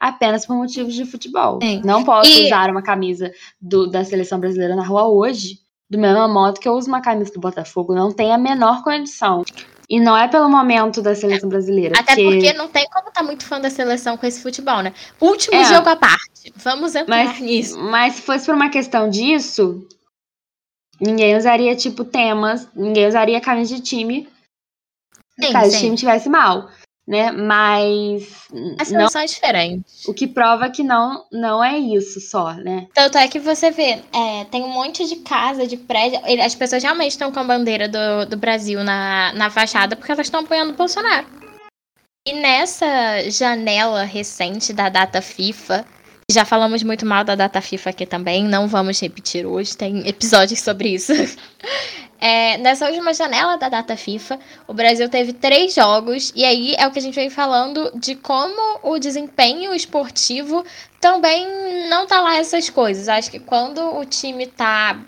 apenas 0.00 0.46
por 0.46 0.56
motivos 0.56 0.94
de 0.94 1.04
futebol. 1.04 1.58
Sim. 1.62 1.82
Não 1.84 2.04
posso 2.04 2.30
e... 2.30 2.46
usar 2.46 2.70
uma 2.70 2.82
camisa 2.82 3.32
do, 3.60 3.88
da 3.88 4.04
seleção 4.04 4.40
brasileira 4.40 4.74
na 4.74 4.84
rua 4.84 5.08
hoje 5.08 5.58
do 5.90 5.98
mesmo 5.98 6.28
modo 6.28 6.60
que 6.60 6.68
eu 6.68 6.74
uso 6.74 6.88
uma 6.88 7.00
camisa 7.00 7.32
do 7.32 7.40
Botafogo, 7.40 7.94
não 7.94 8.12
tem 8.12 8.32
a 8.32 8.38
menor 8.38 8.82
condição. 8.82 9.44
E 9.88 9.98
não 9.98 10.14
é 10.14 10.28
pelo 10.28 10.50
momento 10.50 11.00
da 11.00 11.14
seleção 11.14 11.48
brasileira. 11.48 11.98
Até 11.98 12.14
porque, 12.14 12.30
porque 12.30 12.52
não 12.52 12.68
tem 12.68 12.84
como 12.90 13.08
estar 13.08 13.20
tá 13.20 13.26
muito 13.26 13.46
fã 13.46 13.58
da 13.58 13.70
seleção 13.70 14.18
com 14.18 14.26
esse 14.26 14.42
futebol, 14.42 14.82
né? 14.82 14.92
Último 15.18 15.56
é, 15.56 15.64
jogo 15.64 15.88
à 15.88 15.96
parte. 15.96 16.52
Vamos 16.56 16.94
entrar 16.94 17.24
mas, 17.24 17.40
nisso. 17.40 17.78
Mas 17.78 18.16
se 18.16 18.22
fosse 18.22 18.44
por 18.44 18.54
uma 18.54 18.68
questão 18.68 19.08
disso, 19.08 19.86
ninguém 21.00 21.38
usaria, 21.38 21.74
tipo, 21.74 22.04
temas, 22.04 22.68
ninguém 22.76 23.06
usaria 23.06 23.40
camisa 23.40 23.74
de 23.76 23.80
time 23.80 24.28
sim, 25.40 25.52
caso 25.52 25.70
sim. 25.70 25.76
o 25.76 25.80
time 25.80 25.96
tivesse 25.96 26.28
mal 26.28 26.68
né? 27.08 27.32
Mas. 27.32 28.28
A 28.78 28.84
seleção 28.84 29.20
não, 29.20 29.22
é 29.22 29.26
diferente. 29.26 29.84
O 30.06 30.12
que 30.12 30.26
prova 30.26 30.68
que 30.68 30.82
não, 30.82 31.24
não 31.32 31.64
é 31.64 31.78
isso 31.78 32.20
só, 32.20 32.52
né? 32.52 32.86
Tanto 32.92 33.16
é 33.16 33.26
que 33.26 33.38
você 33.38 33.70
vê, 33.70 34.02
é, 34.12 34.44
tem 34.50 34.62
um 34.62 34.68
monte 34.68 35.08
de 35.08 35.16
casa, 35.16 35.66
de 35.66 35.78
prédio. 35.78 36.20
As 36.44 36.54
pessoas 36.54 36.82
realmente 36.82 37.12
estão 37.12 37.32
com 37.32 37.40
a 37.40 37.44
bandeira 37.44 37.88
do, 37.88 38.26
do 38.28 38.36
Brasil 38.36 38.84
na, 38.84 39.32
na 39.32 39.48
fachada 39.48 39.96
porque 39.96 40.12
elas 40.12 40.26
estão 40.26 40.40
apoiando 40.40 40.74
o 40.74 40.76
Bolsonaro. 40.76 41.26
E 42.26 42.34
nessa 42.34 42.86
janela 43.30 44.02
recente 44.02 44.74
da 44.74 44.90
data 44.90 45.22
FIFA, 45.22 45.86
já 46.30 46.44
falamos 46.44 46.82
muito 46.82 47.06
mal 47.06 47.24
da 47.24 47.34
data 47.34 47.60
FIFA 47.60 47.90
aqui 47.90 48.04
também, 48.04 48.44
não 48.44 48.68
vamos 48.68 49.00
repetir 49.00 49.46
hoje, 49.46 49.76
tem 49.76 50.06
episódios 50.06 50.60
sobre 50.60 50.90
isso. 50.90 51.12
É, 52.20 52.58
nessa 52.58 52.86
última 52.86 53.14
janela 53.14 53.56
da 53.56 53.68
data 53.68 53.96
FIFA, 53.96 54.40
o 54.66 54.74
Brasil 54.74 55.08
teve 55.08 55.32
três 55.32 55.72
jogos, 55.72 56.32
e 56.34 56.44
aí 56.44 56.74
é 56.76 56.84
o 56.84 56.90
que 56.90 56.98
a 56.98 57.02
gente 57.02 57.14
vem 57.14 57.30
falando 57.30 57.92
de 57.94 58.16
como 58.16 58.80
o 58.82 58.98
desempenho 58.98 59.72
esportivo 59.72 60.64
também 61.00 61.46
não 61.88 62.08
tá 62.08 62.20
lá 62.20 62.36
essas 62.36 62.68
coisas. 62.68 63.08
Acho 63.08 63.30
que 63.30 63.38
quando 63.38 63.96
o 63.96 64.04
time 64.04 64.48
tá, 64.48 65.00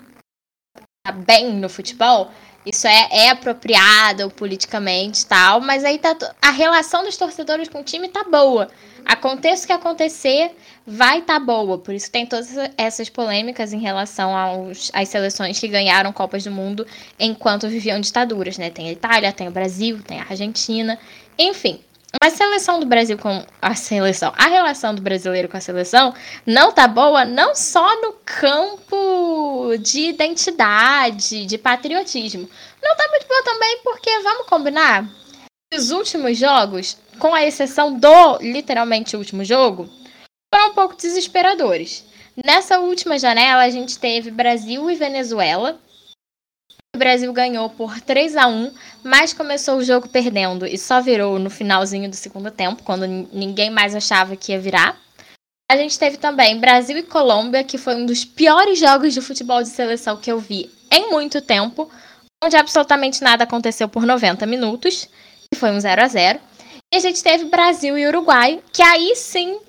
tá 1.05 1.11
bem 1.11 1.51
no 1.51 1.67
futebol, 1.67 2.31
isso 2.65 2.87
é, 2.87 3.09
é 3.11 3.29
apropriado 3.29 4.29
politicamente 4.31 5.25
tal, 5.25 5.59
mas 5.59 5.83
aí 5.83 5.97
tá, 5.97 6.15
a 6.41 6.51
relação 6.51 7.03
dos 7.03 7.17
torcedores 7.17 7.67
com 7.67 7.81
o 7.81 7.83
time 7.83 8.07
tá 8.07 8.23
boa. 8.23 8.69
Aconteça 9.03 9.63
o 9.63 9.67
que 9.67 9.73
acontecer, 9.73 10.55
vai 10.85 11.19
estar 11.19 11.39
tá 11.39 11.45
boa. 11.45 11.77
Por 11.77 11.93
isso 11.93 12.11
tem 12.11 12.25
todas 12.25 12.55
essas 12.77 13.09
polêmicas 13.09 13.73
em 13.73 13.79
relação 13.79 14.35
aos, 14.35 14.89
às 14.93 15.09
seleções 15.09 15.59
que 15.59 15.67
ganharam 15.67 16.11
Copas 16.11 16.43
do 16.43 16.51
Mundo 16.51 16.85
enquanto 17.19 17.67
viviam 17.67 17.99
ditaduras, 17.99 18.57
né? 18.57 18.69
Tem 18.69 18.89
a 18.89 18.91
Itália, 18.91 19.31
tem 19.31 19.47
o 19.47 19.51
Brasil, 19.51 20.01
tem 20.03 20.19
a 20.19 20.25
Argentina, 20.29 20.97
enfim. 21.37 21.79
Mas 22.21 22.33
a 22.33 22.37
seleção 22.37 22.79
do 22.79 22.85
Brasil 22.85 23.17
com 23.17 23.45
a 23.61 23.73
seleção, 23.73 24.33
a 24.35 24.47
relação 24.47 24.93
do 24.93 25.01
brasileiro 25.01 25.47
com 25.47 25.55
a 25.55 25.61
seleção 25.61 26.13
não 26.45 26.71
tá 26.71 26.85
boa, 26.85 27.23
não 27.23 27.55
só 27.55 28.01
no 28.01 28.13
campo 28.25 29.77
de 29.79 30.09
identidade, 30.09 31.45
de 31.45 31.57
patriotismo. 31.57 32.49
Não 32.83 32.95
tá 32.97 33.07
muito 33.09 33.27
boa 33.27 33.43
também 33.43 33.79
porque, 33.81 34.19
vamos 34.19 34.45
combinar, 34.47 35.09
os 35.73 35.91
últimos 35.91 36.37
jogos, 36.37 36.97
com 37.17 37.33
a 37.33 37.45
exceção 37.45 37.97
do 37.97 38.37
literalmente 38.41 39.15
último 39.15 39.45
jogo, 39.45 39.89
um 40.71 40.73
pouco 40.73 40.95
desesperadores. 40.95 42.05
Nessa 42.45 42.79
última 42.79 43.19
janela, 43.19 43.61
a 43.61 43.69
gente 43.69 43.99
teve 43.99 44.31
Brasil 44.31 44.89
e 44.89 44.95
Venezuela. 44.95 45.79
O 46.95 46.97
Brasil 46.97 47.31
ganhou 47.31 47.69
por 47.69 47.99
3 47.99 48.35
a 48.35 48.47
1 48.47 48.73
mas 49.03 49.33
começou 49.33 49.77
o 49.77 49.83
jogo 49.83 50.09
perdendo 50.09 50.65
e 50.65 50.77
só 50.77 51.01
virou 51.01 51.39
no 51.39 51.49
finalzinho 51.49 52.09
do 52.09 52.15
segundo 52.15 52.49
tempo, 52.51 52.83
quando 52.83 53.07
ninguém 53.07 53.69
mais 53.69 53.95
achava 53.95 54.35
que 54.35 54.51
ia 54.51 54.59
virar. 54.59 54.97
A 55.69 55.75
gente 55.77 55.97
teve 55.97 56.17
também 56.17 56.59
Brasil 56.59 56.97
e 56.97 57.03
Colômbia, 57.03 57.63
que 57.63 57.77
foi 57.77 57.95
um 57.95 58.05
dos 58.05 58.25
piores 58.25 58.77
jogos 58.77 59.13
de 59.13 59.21
futebol 59.21 59.63
de 59.63 59.69
seleção 59.69 60.17
que 60.17 60.31
eu 60.31 60.37
vi 60.37 60.69
em 60.91 61.09
muito 61.09 61.41
tempo, 61.41 61.89
onde 62.43 62.57
absolutamente 62.57 63.21
nada 63.21 63.45
aconteceu 63.45 63.87
por 63.87 64.05
90 64.05 64.45
minutos, 64.45 65.07
e 65.53 65.55
foi 65.55 65.71
um 65.71 65.79
0 65.79 66.01
a 66.01 66.07
0 66.07 66.39
E 66.93 66.97
a 66.97 66.99
gente 66.99 67.23
teve 67.23 67.45
Brasil 67.45 67.97
e 67.97 68.05
Uruguai, 68.05 68.61
que 68.73 68.81
aí 68.81 69.15
sim 69.15 69.59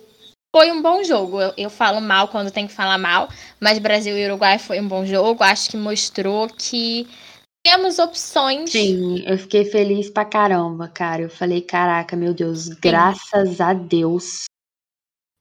foi 0.54 0.70
um 0.70 0.82
bom 0.82 1.02
jogo. 1.02 1.40
Eu, 1.40 1.54
eu, 1.56 1.70
falo 1.70 2.00
mal 2.00 2.28
quando 2.28 2.50
tem 2.50 2.66
que 2.66 2.72
falar 2.72 2.98
mal, 2.98 3.28
mas 3.60 3.78
Brasil 3.78 4.16
e 4.16 4.26
Uruguai 4.26 4.58
foi 4.58 4.80
um 4.80 4.86
bom 4.86 5.04
jogo. 5.04 5.42
Acho 5.42 5.70
que 5.70 5.76
mostrou 5.76 6.48
que 6.48 7.08
temos 7.64 7.98
opções. 7.98 8.70
Sim, 8.70 9.22
eu 9.26 9.38
fiquei 9.38 9.64
feliz 9.64 10.10
pra 10.10 10.24
caramba, 10.24 10.88
cara. 10.88 11.22
Eu 11.22 11.30
falei, 11.30 11.62
caraca, 11.62 12.14
meu 12.14 12.34
Deus, 12.34 12.64
Sim. 12.64 12.76
graças 12.80 13.60
a 13.60 13.72
Deus 13.72 14.44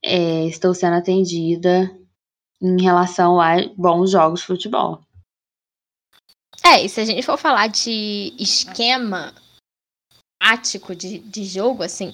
é, 0.03 0.45
estou 0.45 0.73
sendo 0.73 0.95
atendida 0.95 1.95
em 2.61 2.81
relação 2.81 3.39
a 3.39 3.55
bons 3.75 4.11
jogos 4.11 4.41
de 4.41 4.45
futebol. 4.47 5.01
É, 6.63 6.83
e 6.83 6.89
se 6.89 7.01
a 7.01 7.05
gente 7.05 7.23
for 7.23 7.37
falar 7.37 7.67
de 7.67 8.33
esquema 8.39 9.33
tático 10.39 10.95
de, 10.95 11.19
de 11.19 11.43
jogo, 11.43 11.81
assim, 11.81 12.13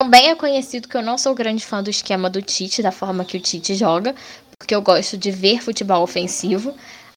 também 0.00 0.30
é 0.30 0.34
conhecido 0.34 0.88
que 0.88 0.96
eu 0.96 1.02
não 1.02 1.16
sou 1.16 1.34
grande 1.34 1.64
fã 1.64 1.82
do 1.82 1.90
esquema 1.90 2.28
do 2.28 2.42
Tite, 2.42 2.82
da 2.82 2.92
forma 2.92 3.24
que 3.24 3.36
o 3.36 3.40
Tite 3.40 3.74
joga, 3.74 4.14
porque 4.58 4.74
eu 4.74 4.82
gosto 4.82 5.16
de 5.16 5.30
ver 5.30 5.62
futebol 5.62 6.02
ofensivo. 6.02 6.74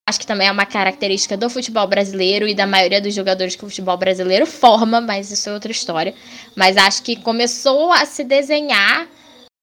Acho 0.08 0.20
que 0.20 0.28
também 0.28 0.48
é 0.48 0.52
uma 0.52 0.66
característica 0.66 1.36
do 1.36 1.50
futebol 1.50 1.86
brasileiro 1.86 2.48
e 2.48 2.56
da 2.56 2.66
maioria 2.66 3.02
dos 3.02 3.14
jogadores 3.14 3.56
que 3.56 3.66
o 3.66 3.68
futebol 3.68 3.98
brasileiro 3.98 4.46
forma, 4.46 5.02
mas 5.02 5.30
isso 5.32 5.50
é 5.50 5.54
outra 5.54 5.72
história. 5.72 6.16
Mas 6.56 6.78
acho 6.78 7.04
que 7.04 7.18
começou 7.18 7.92
a 7.92 8.06
se 8.06 8.24
desenhar 8.24 9.06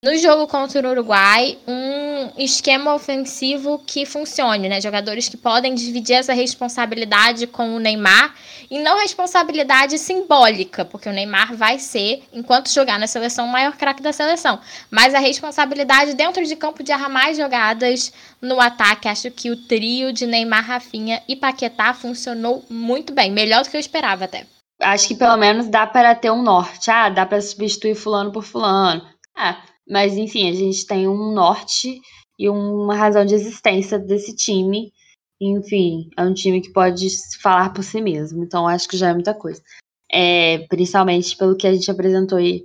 no 0.04 0.14
jogo 0.18 0.47
contra 0.47 0.87
o 0.87 0.90
Uruguai, 0.90 1.56
um 1.66 2.03
esquema 2.37 2.95
ofensivo 2.95 3.83
que 3.87 4.07
funcione, 4.07 4.69
né? 4.69 4.81
Jogadores 4.81 5.28
que 5.28 5.37
podem 5.37 5.75
dividir 5.75 6.16
essa 6.16 6.33
responsabilidade 6.33 7.47
com 7.47 7.75
o 7.75 7.78
Neymar 7.78 8.35
e 8.71 8.78
não 8.78 8.99
responsabilidade 8.99 9.99
simbólica, 9.99 10.85
porque 10.85 11.09
o 11.09 11.12
Neymar 11.12 11.54
vai 11.54 11.78
ser, 11.78 12.23
enquanto 12.33 12.73
jogar 12.73 12.99
na 12.99 13.07
seleção, 13.07 13.47
o 13.47 13.52
maior 13.52 13.76
craque 13.76 14.02
da 14.02 14.12
seleção. 14.12 14.59
Mas 14.90 15.14
a 15.14 15.19
responsabilidade 15.19 16.14
dentro 16.14 16.45
de 16.45 16.57
campo 16.57 16.83
de 16.83 16.93
armar 16.93 17.35
jogadas 17.35 18.12
no 18.40 18.61
ataque. 18.61 19.09
Acho 19.09 19.31
que 19.31 19.50
o 19.50 19.57
trio 19.57 20.12
de 20.12 20.26
Neymar, 20.26 20.64
Rafinha 20.64 21.23
e 21.28 21.37
Paquetá 21.37 21.95
funcionou 21.95 22.64
muito 22.69 23.12
bem, 23.12 23.31
melhor 23.31 23.62
do 23.62 23.71
que 23.71 23.76
eu 23.76 23.81
esperava 23.81 24.25
até. 24.25 24.47
Acho 24.81 25.09
que 25.09 25.14
pelo 25.14 25.37
menos 25.37 25.69
dá 25.69 25.87
para 25.87 26.14
ter 26.14 26.31
um 26.31 26.43
norte. 26.43 26.90
Ah, 26.90 27.09
dá 27.09 27.25
para 27.25 27.40
substituir 27.40 27.95
fulano 27.95 28.33
por 28.33 28.43
fulano. 28.43 29.07
Ah, 29.37 29.57
mas, 29.88 30.17
enfim, 30.17 30.49
a 30.49 30.53
gente 30.53 30.87
tem 30.87 31.09
um 31.09 31.33
norte 31.33 32.00
e 32.38 32.49
uma 32.49 32.97
razão 32.97 33.25
de 33.25 33.35
existência 33.35 33.99
desse 33.99 34.35
time. 34.35 34.93
Enfim, 35.41 36.09
é 36.17 36.23
um 36.23 36.33
time 36.33 36.61
que 36.61 36.73
pode 36.73 37.07
falar 37.41 37.73
por 37.73 37.83
si 37.83 38.00
mesmo. 38.00 38.43
Então, 38.43 38.67
acho 38.67 38.88
que 38.88 38.97
já 38.97 39.11
é 39.11 39.14
muita 39.14 39.35
coisa. 39.35 39.62
É, 40.11 40.59
principalmente 40.69 41.37
pelo 41.37 41.57
que 41.57 41.67
a 41.67 41.73
gente 41.73 41.91
apresentou 41.91 42.38
aí 42.38 42.64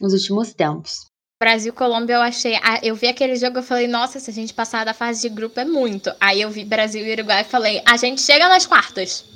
nos 0.00 0.12
últimos 0.12 0.52
tempos. 0.52 1.06
Brasil 1.38 1.72
Colômbia 1.72 2.14
eu 2.14 2.22
achei, 2.22 2.54
eu 2.82 2.96
vi 2.96 3.08
aquele 3.08 3.36
jogo 3.36 3.58
eu 3.58 3.62
falei, 3.62 3.86
nossa, 3.86 4.18
se 4.18 4.30
a 4.30 4.32
gente 4.32 4.54
passar 4.54 4.86
da 4.86 4.94
fase 4.94 5.28
de 5.28 5.34
grupo 5.34 5.60
é 5.60 5.66
muito. 5.66 6.10
Aí 6.18 6.40
eu 6.40 6.50
vi 6.50 6.64
Brasil 6.64 7.06
e 7.06 7.12
Uruguai 7.12 7.42
e 7.42 7.44
falei, 7.44 7.82
a 7.84 7.96
gente 7.98 8.22
chega 8.22 8.48
nas 8.48 8.64
quartas. 8.64 9.35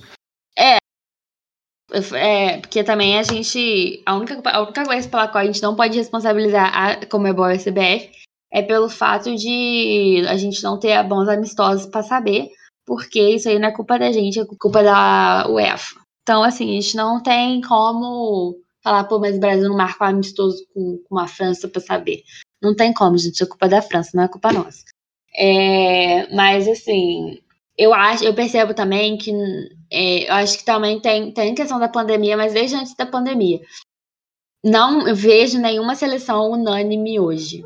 É, 1.92 2.54
é, 2.54 2.58
porque 2.58 2.84
também 2.84 3.18
a 3.18 3.22
gente. 3.22 4.02
A 4.06 4.16
única, 4.16 4.40
a 4.44 4.62
única 4.62 4.84
coisa 4.84 5.08
pela 5.08 5.28
qual 5.28 5.42
a 5.42 5.46
gente 5.46 5.62
não 5.62 5.74
pode 5.74 5.96
responsabilizar 5.96 6.70
a 6.74 7.06
Comebol 7.06 7.50
e 7.50 7.54
a 7.54 7.58
CBF 7.58 8.10
é 8.52 8.62
pelo 8.62 8.88
fato 8.88 9.34
de 9.34 10.24
a 10.28 10.36
gente 10.36 10.62
não 10.62 10.78
ter 10.78 11.02
bons 11.04 11.28
amistosos 11.28 11.86
para 11.86 12.02
saber, 12.02 12.48
porque 12.86 13.20
isso 13.20 13.48
aí 13.48 13.58
não 13.58 13.68
é 13.68 13.72
culpa 13.72 13.98
da 13.98 14.10
gente, 14.10 14.40
é 14.40 14.44
culpa 14.58 14.82
da 14.82 15.46
UEFA. 15.48 16.00
Então, 16.22 16.42
assim, 16.42 16.68
a 16.70 16.80
gente 16.80 16.96
não 16.96 17.22
tem 17.22 17.60
como 17.60 18.56
falar, 18.82 19.04
pô, 19.04 19.18
mas 19.18 19.36
o 19.36 19.40
Brasil 19.40 19.68
não 19.68 19.76
marca 19.76 20.04
um 20.04 20.08
amistoso 20.08 20.64
com, 20.74 21.02
com 21.08 21.18
a 21.18 21.26
França 21.26 21.68
para 21.68 21.80
saber. 21.80 22.22
Não 22.62 22.74
tem 22.74 22.92
como, 22.92 23.16
gente, 23.16 23.42
é 23.42 23.46
culpa 23.46 23.68
da 23.68 23.82
França, 23.82 24.10
não 24.14 24.24
é 24.24 24.28
culpa 24.28 24.52
nossa. 24.52 24.84
É, 25.34 26.32
mas, 26.34 26.68
assim, 26.68 27.40
eu 27.76 27.94
acho, 27.94 28.24
eu 28.24 28.34
percebo 28.34 28.74
também 28.74 29.16
que 29.16 29.32
é, 29.92 30.28
eu 30.28 30.34
acho 30.34 30.58
que 30.58 30.64
também 30.64 31.00
tem, 31.00 31.32
tem 31.32 31.54
questão 31.54 31.78
da 31.78 31.88
pandemia, 31.88 32.36
mas 32.36 32.52
desde 32.52 32.76
antes 32.76 32.94
da 32.94 33.06
pandemia. 33.06 33.60
Não 34.64 35.14
vejo 35.14 35.58
nenhuma 35.58 35.94
seleção 35.94 36.50
unânime 36.50 37.18
hoje. 37.18 37.64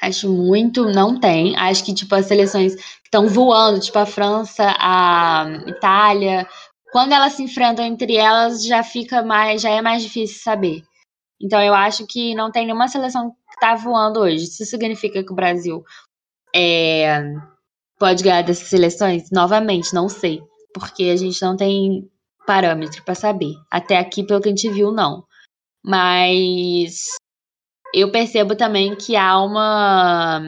Acho 0.00 0.28
muito, 0.32 0.84
não 0.84 1.18
tem. 1.18 1.56
Acho 1.56 1.84
que, 1.84 1.92
tipo, 1.92 2.14
as 2.14 2.26
seleções 2.26 2.74
estão 3.04 3.26
voando, 3.26 3.80
tipo 3.80 3.98
a 3.98 4.06
França, 4.06 4.64
a 4.78 5.46
Itália, 5.66 6.46
quando 6.92 7.12
elas 7.12 7.34
se 7.34 7.42
enfrentam 7.42 7.84
entre 7.84 8.16
elas, 8.16 8.64
já 8.64 8.82
fica 8.82 9.22
mais, 9.22 9.62
já 9.62 9.70
é 9.70 9.82
mais 9.82 10.02
difícil 10.02 10.40
saber. 10.42 10.82
Então 11.40 11.60
eu 11.62 11.74
acho 11.74 12.06
que 12.06 12.34
não 12.34 12.50
tem 12.50 12.66
nenhuma 12.66 12.88
seleção 12.88 13.30
que 13.30 13.54
está 13.54 13.74
voando 13.74 14.20
hoje. 14.20 14.44
Isso 14.44 14.64
significa 14.64 15.22
que 15.22 15.32
o 15.32 15.36
Brasil 15.36 15.84
é, 16.54 17.22
pode 17.98 18.22
ganhar 18.24 18.42
dessas 18.42 18.68
seleções? 18.68 19.30
Novamente, 19.30 19.94
não 19.94 20.08
sei. 20.08 20.42
Porque 20.72 21.04
a 21.04 21.16
gente 21.16 21.40
não 21.42 21.56
tem 21.56 22.10
parâmetro 22.46 23.02
para 23.02 23.14
saber. 23.14 23.54
Até 23.70 23.98
aqui, 23.98 24.22
pelo 24.24 24.40
que 24.40 24.48
a 24.48 24.50
gente 24.50 24.70
viu, 24.70 24.92
não. 24.92 25.24
Mas 25.84 27.06
eu 27.94 28.10
percebo 28.10 28.54
também 28.54 28.94
que 28.94 29.16
há 29.16 29.40
uma. 29.40 30.40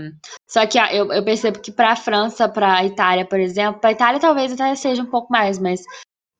Só 0.48 0.66
que 0.66 0.78
eu, 0.78 1.12
eu 1.12 1.24
percebo 1.24 1.58
que 1.58 1.72
para 1.72 1.92
a 1.92 1.96
França, 1.96 2.48
para 2.48 2.76
a 2.76 2.84
Itália, 2.84 3.24
por 3.24 3.40
exemplo, 3.40 3.80
para 3.80 3.90
a 3.90 3.92
Itália 3.92 4.20
talvez 4.20 4.52
até 4.52 4.74
seja 4.74 5.02
um 5.02 5.06
pouco 5.06 5.32
mais, 5.32 5.58
mas 5.58 5.82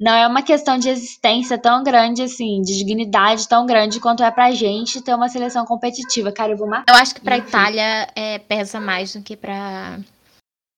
não 0.01 0.13
é 0.13 0.27
uma 0.27 0.43
questão 0.43 0.79
de 0.79 0.89
existência 0.89 1.59
tão 1.59 1.83
grande, 1.83 2.23
assim, 2.23 2.63
de 2.63 2.77
dignidade 2.79 3.47
tão 3.47 3.67
grande 3.67 4.01
quanto 4.01 4.23
é 4.23 4.31
pra 4.31 4.51
gente 4.51 5.03
ter 5.03 5.15
uma 5.15 5.29
seleção 5.29 5.67
competitiva. 5.67 6.33
Cara, 6.33 6.53
eu 6.53 6.57
vou 6.57 6.69
matar. 6.69 6.93
Eu 6.93 7.01
acho 7.01 7.15
que 7.15 7.21
pra 7.21 7.37
Itália 7.37 8.09
é, 8.15 8.39
pesa 8.39 8.81
mais 8.81 9.13
do 9.15 9.23
que 9.23 9.37
pra, 9.37 9.99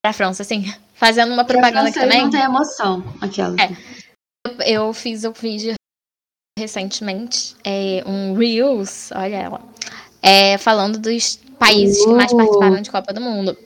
pra 0.03 0.13
França, 0.13 0.43
assim. 0.43 0.65
Fazendo 1.03 1.33
uma 1.33 1.45
propaganda 1.45 1.89
aqui 1.89 1.99
também. 1.99 2.23
Não 2.23 2.31
tem 2.31 2.43
emoção, 2.43 3.03
aquela. 3.21 3.57
É. 3.61 3.77
Eu, 4.47 4.61
eu 4.61 4.93
fiz 4.93 5.25
um 5.25 5.33
vídeo 5.33 5.75
recentemente, 6.57 7.57
é, 7.65 8.05
um 8.07 8.35
Reels, 8.35 9.11
olha 9.13 9.35
ela, 9.35 9.61
é, 10.23 10.57
falando 10.59 11.01
dos 11.01 11.41
países 11.59 12.01
uh. 12.03 12.05
que 12.05 12.15
mais 12.15 12.33
participaram 12.33 12.81
de 12.81 12.89
Copa 12.89 13.13
do 13.13 13.21
Mundo. 13.21 13.59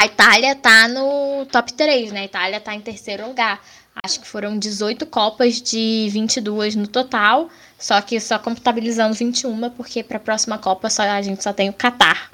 A 0.00 0.06
Itália 0.06 0.54
tá 0.54 0.86
no 0.86 1.44
top 1.46 1.72
3, 1.72 2.12
né? 2.12 2.20
A 2.20 2.24
Itália 2.26 2.60
tá 2.60 2.72
em 2.72 2.80
terceiro 2.80 3.26
lugar. 3.26 3.60
Acho 4.04 4.20
que 4.20 4.26
foram 4.28 4.56
18 4.56 5.06
Copas 5.06 5.60
de 5.60 6.08
22 6.12 6.76
no 6.76 6.86
total, 6.86 7.50
só 7.76 8.00
que 8.00 8.20
só 8.20 8.38
contabilizando 8.38 9.12
21, 9.12 9.70
porque 9.70 10.04
para 10.04 10.18
a 10.18 10.20
próxima 10.20 10.56
Copa 10.56 10.88
só, 10.88 11.02
a 11.02 11.20
gente 11.20 11.42
só 11.42 11.52
tem 11.52 11.68
o 11.68 11.72
Catar 11.72 12.30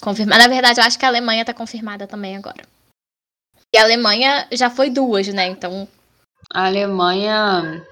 confirmado. 0.00 0.42
Na 0.42 0.48
verdade, 0.48 0.80
eu 0.80 0.84
acho 0.84 0.98
que 0.98 1.04
a 1.04 1.08
Alemanha 1.08 1.44
tá 1.44 1.54
confirmada 1.54 2.08
também 2.08 2.36
agora. 2.36 2.74
E 3.74 3.76
a 3.76 3.82
Alemanha 3.82 4.46
já 4.52 4.70
foi 4.70 4.88
duas, 4.88 5.26
né? 5.26 5.48
Então. 5.48 5.88
A 6.52 6.66
Alemanha 6.66 7.84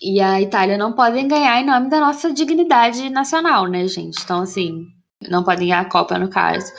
e 0.00 0.18
a 0.22 0.40
Itália 0.40 0.78
não 0.78 0.94
podem 0.94 1.28
ganhar 1.28 1.60
em 1.60 1.66
nome 1.66 1.90
da 1.90 2.00
nossa 2.00 2.32
dignidade 2.32 3.10
nacional, 3.10 3.66
né, 3.66 3.86
gente? 3.86 4.18
Então, 4.24 4.40
assim, 4.40 4.86
não 5.28 5.44
podem 5.44 5.68
ganhar 5.68 5.80
a 5.80 5.90
Copa, 5.90 6.18
no 6.18 6.30
caso. 6.30 6.72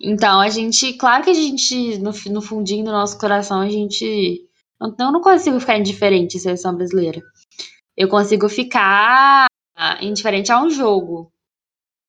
Então, 0.00 0.40
a 0.40 0.48
gente, 0.48 0.94
claro 0.94 1.22
que 1.22 1.28
a 1.28 1.34
gente, 1.34 1.98
no, 1.98 2.12
no 2.32 2.40
fundinho 2.40 2.86
do 2.86 2.90
nosso 2.90 3.18
coração, 3.18 3.60
a 3.60 3.68
gente 3.68 4.48
então, 4.82 5.08
eu 5.08 5.12
não 5.12 5.20
consigo 5.20 5.60
ficar 5.60 5.78
indiferente 5.78 6.38
à 6.38 6.40
seleção 6.40 6.74
brasileira. 6.74 7.20
Eu 7.94 8.08
consigo 8.08 8.48
ficar 8.48 9.44
indiferente 10.00 10.50
a 10.50 10.62
um 10.62 10.70
jogo. 10.70 11.30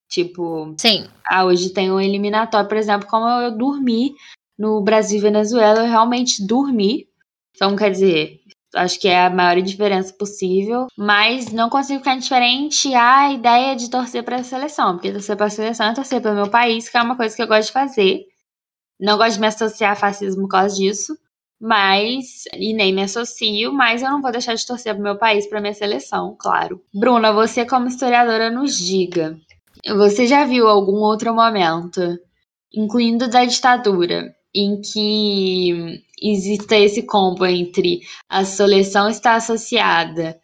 Tipo, 0.10 0.74
Sim. 0.80 1.10
Ah, 1.25 1.44
hoje 1.44 1.74
tem 1.74 1.92
um 1.92 2.00
eliminatório, 2.00 2.70
por 2.70 2.77
exemplo, 2.77 3.06
como 3.10 3.27
eu 3.27 3.58
dormi 3.58 4.15
no 4.58 4.82
Brasil 4.82 5.20
e 5.20 5.22
Venezuela, 5.22 5.82
eu 5.82 5.90
realmente 5.90 6.46
dormi. 6.46 7.08
Então, 7.56 7.76
quer 7.76 7.92
dizer, 7.92 8.40
acho 8.76 9.00
que 9.00 9.08
é 9.08 9.26
a 9.26 9.30
maior 9.30 9.62
diferença 9.62 10.14
possível, 10.14 10.88
mas 10.98 11.52
não 11.52 11.70
consigo 11.70 12.00
ficar 12.00 12.16
indiferente 12.16 12.94
à 12.94 13.32
ideia 13.32 13.76
de 13.76 13.90
torcer 13.90 14.24
para 14.24 14.38
a 14.38 14.44
seleção, 14.44 14.94
porque 14.94 15.12
torcer 15.12 15.38
para 15.38 15.46
a 15.48 15.50
seleção 15.50 15.88
é 15.88 15.94
torcer 15.94 16.22
para 16.22 16.32
o 16.32 16.36
meu 16.36 16.50
país, 16.50 16.90
que 16.90 16.98
é 16.98 17.02
uma 17.02 17.16
coisa 17.16 17.36
que 17.36 17.42
eu 17.42 17.48
gosto 17.48 17.68
de 17.68 17.74
fazer. 17.74 18.26
Não 19.00 19.18
gosto 19.18 19.36
de 19.36 19.42
me 19.42 19.48
associar 19.48 19.92
a 19.92 19.96
fascismo 19.96 20.44
por 20.44 20.50
causa 20.50 20.76
disso, 20.76 21.18
mas 21.60 22.44
e 22.54 22.74
nem 22.74 22.94
me 22.94 23.04
associo, 23.04 23.74
mas 23.74 24.02
eu 24.02 24.10
não 24.10 24.22
vou 24.22 24.32
deixar 24.32 24.56
de 24.56 24.66
torcer 24.66 24.94
pro 24.94 25.04
meu 25.04 25.18
país, 25.18 25.48
pra 25.48 25.62
minha 25.62 25.74
seleção, 25.74 26.36
claro. 26.38 26.82
Bruna, 26.94 27.32
você 27.32 27.66
como 27.66 27.88
historiadora 27.88 28.50
nos 28.52 28.78
diga, 28.78 29.38
você 29.88 30.28
já 30.28 30.46
viu 30.46 30.68
algum 30.68 30.98
outro 30.98 31.34
momento, 31.34 32.02
incluindo 32.74 33.30
da 33.30 33.46
ditadura, 33.46 34.34
em 34.56 34.80
que 34.80 36.02
exista 36.22 36.78
esse 36.78 37.04
combo 37.04 37.46
entre 37.46 38.00
a 38.30 38.46
seleção 38.46 39.10
estar 39.10 39.36
associada 39.36 40.40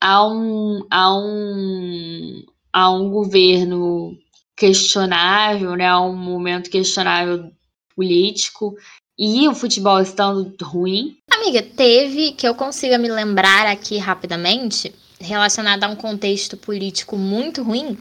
a 0.00 0.28
um 0.28 0.86
a 0.90 1.14
um 1.14 2.42
a 2.72 2.90
um 2.90 3.10
governo 3.10 4.12
questionável, 4.54 5.74
né, 5.74 5.86
a 5.86 6.00
um 6.00 6.14
momento 6.14 6.68
questionável 6.68 7.50
político 7.96 8.76
e 9.18 9.48
o 9.48 9.54
futebol 9.54 10.00
estando 10.00 10.54
ruim? 10.62 11.16
Amiga, 11.30 11.62
teve 11.62 12.32
que 12.32 12.46
eu 12.46 12.54
consiga 12.54 12.98
me 12.98 13.08
lembrar 13.08 13.66
aqui 13.66 13.96
rapidamente, 13.96 14.94
relacionado 15.18 15.84
a 15.84 15.88
um 15.88 15.96
contexto 15.96 16.56
político 16.56 17.16
muito 17.16 17.62
ruim. 17.62 17.96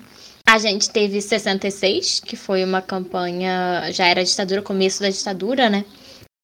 A 0.50 0.58
gente 0.60 0.90
teve 0.90 1.22
66, 1.22 2.22
que 2.22 2.38
foi 2.38 2.64
uma 2.64 2.82
campanha, 2.82 3.92
já 3.92 4.06
era 4.06 4.24
ditadura, 4.24 4.62
começo 4.62 5.02
da 5.02 5.10
ditadura, 5.10 5.70
né? 5.70 5.84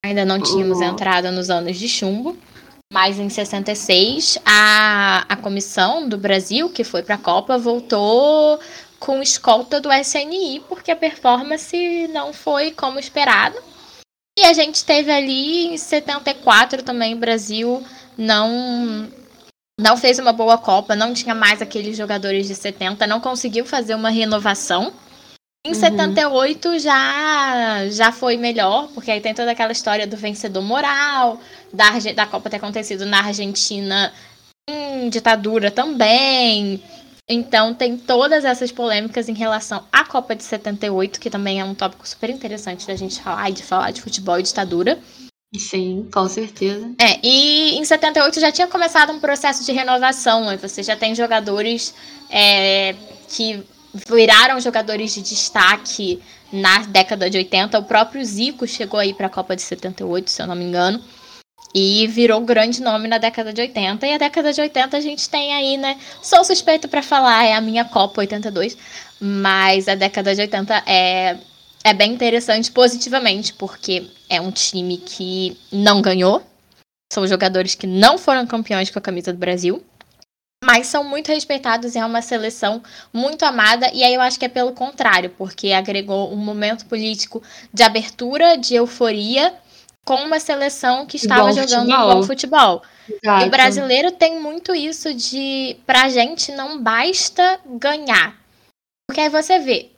Ainda 0.04 0.26
não 0.26 0.38
tínhamos 0.38 0.78
uhum. 0.78 0.90
entrado 0.90 1.32
nos 1.32 1.48
anos 1.48 1.78
de 1.78 1.88
chumbo. 1.88 2.36
Mas 2.92 3.18
em 3.18 3.30
66, 3.30 4.38
a, 4.44 5.24
a 5.26 5.36
comissão 5.36 6.06
do 6.06 6.18
Brasil, 6.18 6.68
que 6.68 6.84
foi 6.84 7.02
para 7.02 7.14
a 7.14 7.18
Copa, 7.18 7.56
voltou 7.56 8.60
com 9.00 9.22
escolta 9.22 9.80
do 9.80 9.90
SNI, 9.90 10.62
porque 10.68 10.90
a 10.90 10.96
performance 10.96 12.06
não 12.08 12.32
foi 12.32 12.72
como 12.72 12.98
esperado. 12.98 13.56
E 14.38 14.42
a 14.44 14.52
gente 14.52 14.84
teve 14.84 15.10
ali 15.10 15.68
em 15.68 15.78
74 15.78 16.82
também, 16.82 17.14
o 17.14 17.18
Brasil 17.18 17.82
não 18.18 19.08
não 19.78 19.96
fez 19.96 20.18
uma 20.18 20.32
boa 20.32 20.56
Copa, 20.56 20.94
não 20.94 21.12
tinha 21.12 21.34
mais 21.34 21.60
aqueles 21.60 21.96
jogadores 21.96 22.46
de 22.46 22.54
70, 22.54 23.06
não 23.06 23.20
conseguiu 23.20 23.64
fazer 23.64 23.94
uma 23.94 24.10
renovação. 24.10 24.92
Em 25.66 25.70
uhum. 25.70 25.80
78 25.80 26.78
já 26.78 27.88
já 27.88 28.12
foi 28.12 28.36
melhor, 28.36 28.88
porque 28.88 29.10
aí 29.10 29.20
tem 29.20 29.34
toda 29.34 29.50
aquela 29.50 29.72
história 29.72 30.06
do 30.06 30.16
vencedor 30.16 30.62
moral, 30.62 31.40
da, 31.72 31.90
da 32.14 32.26
Copa 32.26 32.50
ter 32.50 32.56
acontecido 32.56 33.06
na 33.06 33.24
Argentina 33.24 34.12
em 34.68 35.08
ditadura 35.08 35.70
também. 35.70 36.82
Então 37.28 37.72
tem 37.72 37.96
todas 37.96 38.44
essas 38.44 38.70
polêmicas 38.70 39.28
em 39.28 39.34
relação 39.34 39.82
à 39.90 40.04
Copa 40.04 40.36
de 40.36 40.44
78, 40.44 41.18
que 41.18 41.30
também 41.30 41.60
é 41.60 41.64
um 41.64 41.74
tópico 41.74 42.06
super 42.06 42.28
interessante 42.28 42.86
da 42.86 42.94
gente 42.94 43.20
falar 43.22 43.48
e 43.48 43.54
de 43.54 43.62
falar 43.62 43.90
de 43.90 44.02
futebol 44.02 44.38
e 44.38 44.42
ditadura. 44.42 44.98
Sim, 45.56 46.08
com 46.12 46.28
certeza. 46.28 46.90
É, 46.98 47.20
e 47.22 47.78
em 47.78 47.84
78 47.84 48.40
já 48.40 48.50
tinha 48.50 48.66
começado 48.66 49.12
um 49.12 49.20
processo 49.20 49.64
de 49.64 49.72
renovação. 49.72 50.56
Você 50.58 50.82
já 50.82 50.96
tem 50.96 51.14
jogadores 51.14 51.94
é, 52.28 52.94
que 53.28 53.62
viraram 54.08 54.60
jogadores 54.60 55.14
de 55.14 55.22
destaque 55.22 56.20
na 56.52 56.78
década 56.80 57.30
de 57.30 57.38
80. 57.38 57.78
O 57.78 57.84
próprio 57.84 58.24
Zico 58.24 58.66
chegou 58.66 58.98
aí 58.98 59.14
para 59.14 59.28
a 59.28 59.30
Copa 59.30 59.54
de 59.54 59.62
78, 59.62 60.30
se 60.30 60.42
eu 60.42 60.46
não 60.46 60.56
me 60.56 60.64
engano. 60.64 61.00
E 61.72 62.06
virou 62.08 62.40
grande 62.40 62.80
nome 62.82 63.08
na 63.08 63.18
década 63.18 63.52
de 63.52 63.60
80. 63.60 64.06
E 64.06 64.12
a 64.12 64.18
década 64.18 64.52
de 64.52 64.60
80 64.60 64.96
a 64.96 65.00
gente 65.00 65.28
tem 65.28 65.52
aí, 65.54 65.76
né? 65.76 65.96
Sou 66.22 66.44
suspeito 66.44 66.88
para 66.88 67.02
falar, 67.02 67.44
é 67.44 67.54
a 67.54 67.60
minha 67.60 67.84
Copa 67.84 68.20
82. 68.20 68.76
Mas 69.20 69.88
a 69.88 69.94
década 69.94 70.34
de 70.34 70.40
80 70.40 70.82
é, 70.86 71.36
é 71.84 71.92
bem 71.92 72.14
interessante 72.14 72.72
positivamente, 72.72 73.52
porque 73.52 74.10
é 74.28 74.40
um 74.40 74.50
time 74.50 74.96
que 74.96 75.56
não 75.70 76.00
ganhou. 76.00 76.42
São 77.12 77.26
jogadores 77.28 77.74
que 77.74 77.86
não 77.86 78.16
foram 78.16 78.46
campeões 78.46 78.90
com 78.90 78.98
a 78.98 79.02
camisa 79.02 79.32
do 79.32 79.38
Brasil. 79.38 79.84
Mas 80.64 80.86
são 80.86 81.04
muito 81.04 81.28
respeitados 81.28 81.94
e 81.94 81.98
é 81.98 82.06
uma 82.06 82.22
seleção 82.22 82.82
muito 83.12 83.44
amada. 83.44 83.90
E 83.92 84.02
aí 84.02 84.14
eu 84.14 84.22
acho 84.22 84.38
que 84.38 84.46
é 84.46 84.48
pelo 84.48 84.72
contrário, 84.72 85.28
porque 85.36 85.72
agregou 85.72 86.32
um 86.32 86.36
momento 86.36 86.86
político 86.86 87.42
de 87.70 87.82
abertura, 87.82 88.56
de 88.56 88.74
euforia 88.74 89.54
com 90.06 90.16
uma 90.16 90.40
seleção 90.40 91.04
que 91.04 91.16
estava 91.18 91.52
jogando 91.52 91.90
futebol. 91.90 92.14
bom 92.14 92.22
futebol. 92.22 92.82
Exato. 93.08 93.44
E 93.44 93.48
o 93.48 93.50
brasileiro 93.50 94.10
tem 94.12 94.40
muito 94.40 94.74
isso 94.74 95.12
de 95.12 95.76
pra 95.84 96.08
gente 96.08 96.50
não 96.52 96.82
basta 96.82 97.60
ganhar. 97.66 98.34
Porque 99.06 99.20
aí 99.20 99.28
você 99.28 99.58
vê, 99.58 99.90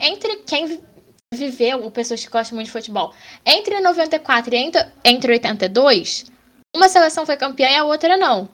entre 0.00 0.36
quem 0.46 0.80
viveu, 1.34 1.90
pessoas 1.90 2.24
que 2.24 2.30
gostam 2.30 2.56
muito 2.56 2.66
de 2.66 2.72
futebol, 2.72 3.12
entre 3.44 3.80
94 3.80 4.54
e 4.54 4.58
entre, 4.58 4.86
entre 5.04 5.32
82, 5.32 6.26
uma 6.74 6.88
seleção 6.88 7.26
foi 7.26 7.36
campeã 7.36 7.68
e 7.70 7.76
a 7.76 7.84
outra 7.84 8.16
não. 8.16 8.48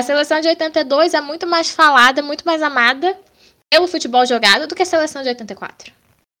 A 0.00 0.04
seleção 0.04 0.40
de 0.40 0.48
82 0.48 1.14
é 1.14 1.20
muito 1.20 1.46
mais 1.46 1.70
falada, 1.70 2.22
muito 2.22 2.44
mais 2.44 2.62
amada 2.62 3.18
pelo 3.70 3.88
futebol 3.88 4.26
jogado 4.26 4.66
do 4.66 4.74
que 4.74 4.82
a 4.82 4.86
seleção 4.86 5.22
de 5.22 5.28
84. 5.28 5.92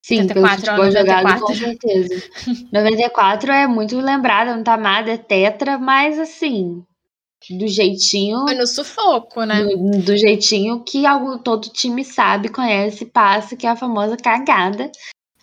Sim, 0.04 0.22
74 0.28 0.64
pelo 0.64 0.76
futebol 0.76 0.90
jogado, 0.92 1.40
com 1.40 1.54
certeza. 1.54 2.22
94 2.72 3.52
é 3.52 3.66
muito 3.66 3.98
lembrada, 3.98 4.54
muito 4.54 4.68
amada, 4.68 5.10
é 5.10 5.16
tetra, 5.16 5.78
mas 5.78 6.18
assim, 6.18 6.84
do 7.50 7.66
jeitinho. 7.66 8.42
Foi 8.42 8.54
no 8.54 8.66
sufoco, 8.66 9.44
né? 9.44 9.62
Do, 9.64 10.02
do 10.02 10.16
jeitinho 10.16 10.84
que 10.84 11.06
algo, 11.06 11.38
todo 11.38 11.70
time 11.70 12.04
sabe, 12.04 12.48
conhece, 12.48 13.06
passa, 13.06 13.56
que 13.56 13.66
é 13.66 13.70
a 13.70 13.76
famosa 13.76 14.16
cagada, 14.16 14.90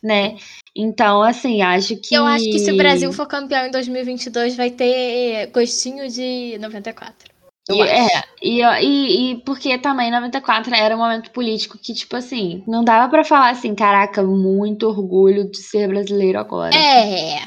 né? 0.04 0.36
Então, 0.76 1.22
assim, 1.22 1.62
acho 1.62 1.96
que. 1.96 2.14
Eu 2.14 2.26
acho 2.26 2.44
que 2.44 2.60
se 2.60 2.72
o 2.72 2.78
Brasil 2.78 3.14
for 3.14 3.28
campeão 3.28 3.68
em 3.68 3.72
2022, 3.72 4.56
vai 4.56 4.70
ter 4.70 5.48
gostinho 5.52 6.10
de 6.10 6.58
94. 6.60 7.32
E, 7.70 7.82
é, 7.82 8.08
e, 8.42 8.62
e, 8.62 9.32
e, 9.32 9.36
porque 9.38 9.78
também 9.78 10.12
94 10.12 10.76
era 10.76 10.96
um 10.96 11.00
momento 11.00 11.32
político 11.32 11.78
que, 11.82 11.94
tipo 11.94 12.18
assim, 12.18 12.62
não 12.68 12.84
dava 12.84 13.10
para 13.10 13.24
falar 13.24 13.52
assim, 13.52 13.74
caraca, 13.74 14.22
muito 14.22 14.86
orgulho 14.86 15.50
de 15.50 15.60
ser 15.60 15.88
brasileiro 15.88 16.38
agora. 16.38 16.76
É. 16.76 17.40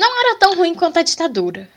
Não 0.00 0.20
era 0.20 0.38
tão 0.38 0.56
ruim 0.56 0.74
quanto 0.74 0.98
a 0.98 1.02
ditadura. 1.02 1.68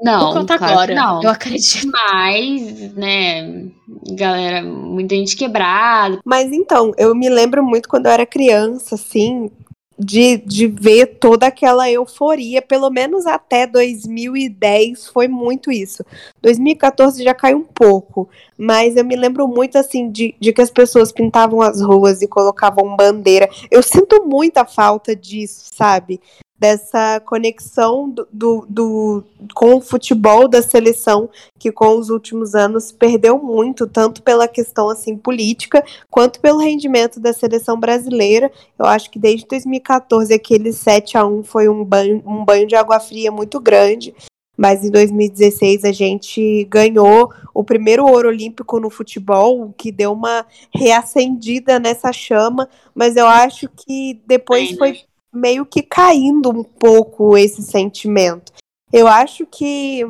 Não, 0.00 0.32
quanto 0.32 0.56
claro 0.56 0.64
agora, 0.64 0.94
não. 0.94 1.22
eu 1.22 1.30
acredito. 1.30 1.90
Mas, 1.92 2.94
né, 2.94 3.68
galera, 4.16 4.62
muita 4.62 5.14
gente 5.14 5.36
quebrada. 5.36 6.20
Mas 6.24 6.52
então, 6.52 6.92
eu 6.96 7.14
me 7.14 7.28
lembro 7.28 7.64
muito 7.64 7.88
quando 7.88 8.06
eu 8.06 8.12
era 8.12 8.26
criança, 8.26 8.94
assim, 8.94 9.50
de, 9.98 10.36
de 10.38 10.66
ver 10.66 11.18
toda 11.18 11.48
aquela 11.48 11.90
euforia, 11.90 12.62
pelo 12.62 12.88
menos 12.88 13.26
até 13.26 13.66
2010 13.66 15.08
foi 15.08 15.26
muito 15.26 15.72
isso. 15.72 16.04
2014 16.40 17.24
já 17.24 17.34
caiu 17.34 17.58
um 17.58 17.64
pouco, 17.64 18.28
mas 18.56 18.96
eu 18.96 19.04
me 19.04 19.16
lembro 19.16 19.48
muito 19.48 19.76
assim 19.76 20.10
de, 20.10 20.34
de 20.38 20.52
que 20.52 20.62
as 20.62 20.70
pessoas 20.70 21.10
pintavam 21.10 21.60
as 21.60 21.80
ruas 21.80 22.22
e 22.22 22.28
colocavam 22.28 22.94
bandeira. 22.96 23.48
Eu 23.70 23.82
sinto 23.82 24.24
muita 24.24 24.64
falta 24.64 25.16
disso, 25.16 25.70
sabe? 25.74 26.20
Dessa 26.58 27.20
conexão 27.20 28.10
do, 28.10 28.26
do, 28.32 28.66
do, 28.68 29.24
com 29.54 29.76
o 29.76 29.80
futebol 29.80 30.48
da 30.48 30.60
seleção 30.60 31.30
que 31.58 31.70
com 31.70 31.96
os 31.96 32.10
últimos 32.10 32.54
anos 32.54 32.90
perdeu 32.90 33.38
muito 33.38 33.86
tanto 33.86 34.22
pela 34.22 34.48
questão 34.48 34.88
assim 34.88 35.16
política 35.16 35.84
quanto 36.10 36.40
pelo 36.40 36.58
rendimento 36.58 37.20
da 37.20 37.32
seleção 37.32 37.78
brasileira. 37.78 38.50
Eu 38.78 38.86
acho 38.86 39.10
que 39.10 39.18
desde 39.18 39.46
2014 39.46 40.34
aquele 40.34 40.72
7 40.72 41.16
a 41.16 41.24
1 41.24 41.44
foi 41.44 41.68
um 41.68 41.84
banho, 41.84 42.22
um 42.26 42.44
banho 42.44 42.66
de 42.66 42.74
água 42.74 42.98
fria 42.98 43.30
muito 43.30 43.60
grande 43.60 44.14
mas 44.58 44.84
em 44.84 44.90
2016 44.90 45.84
a 45.84 45.92
gente 45.92 46.64
ganhou 46.64 47.32
o 47.54 47.62
primeiro 47.62 48.04
ouro 48.04 48.28
olímpico 48.28 48.80
no 48.80 48.90
futebol, 48.90 49.72
que 49.78 49.92
deu 49.92 50.12
uma 50.12 50.44
reacendida 50.74 51.78
nessa 51.78 52.12
chama, 52.12 52.68
mas 52.92 53.14
eu 53.14 53.28
acho 53.28 53.68
que 53.68 54.20
depois 54.26 54.76
foi 54.76 54.98
meio 55.32 55.66
que 55.66 55.82
caindo 55.82 56.50
um 56.50 56.62
pouco 56.62 57.36
esse 57.36 57.62
sentimento. 57.62 58.52
Eu 58.92 59.06
acho 59.06 59.46
que 59.46 60.04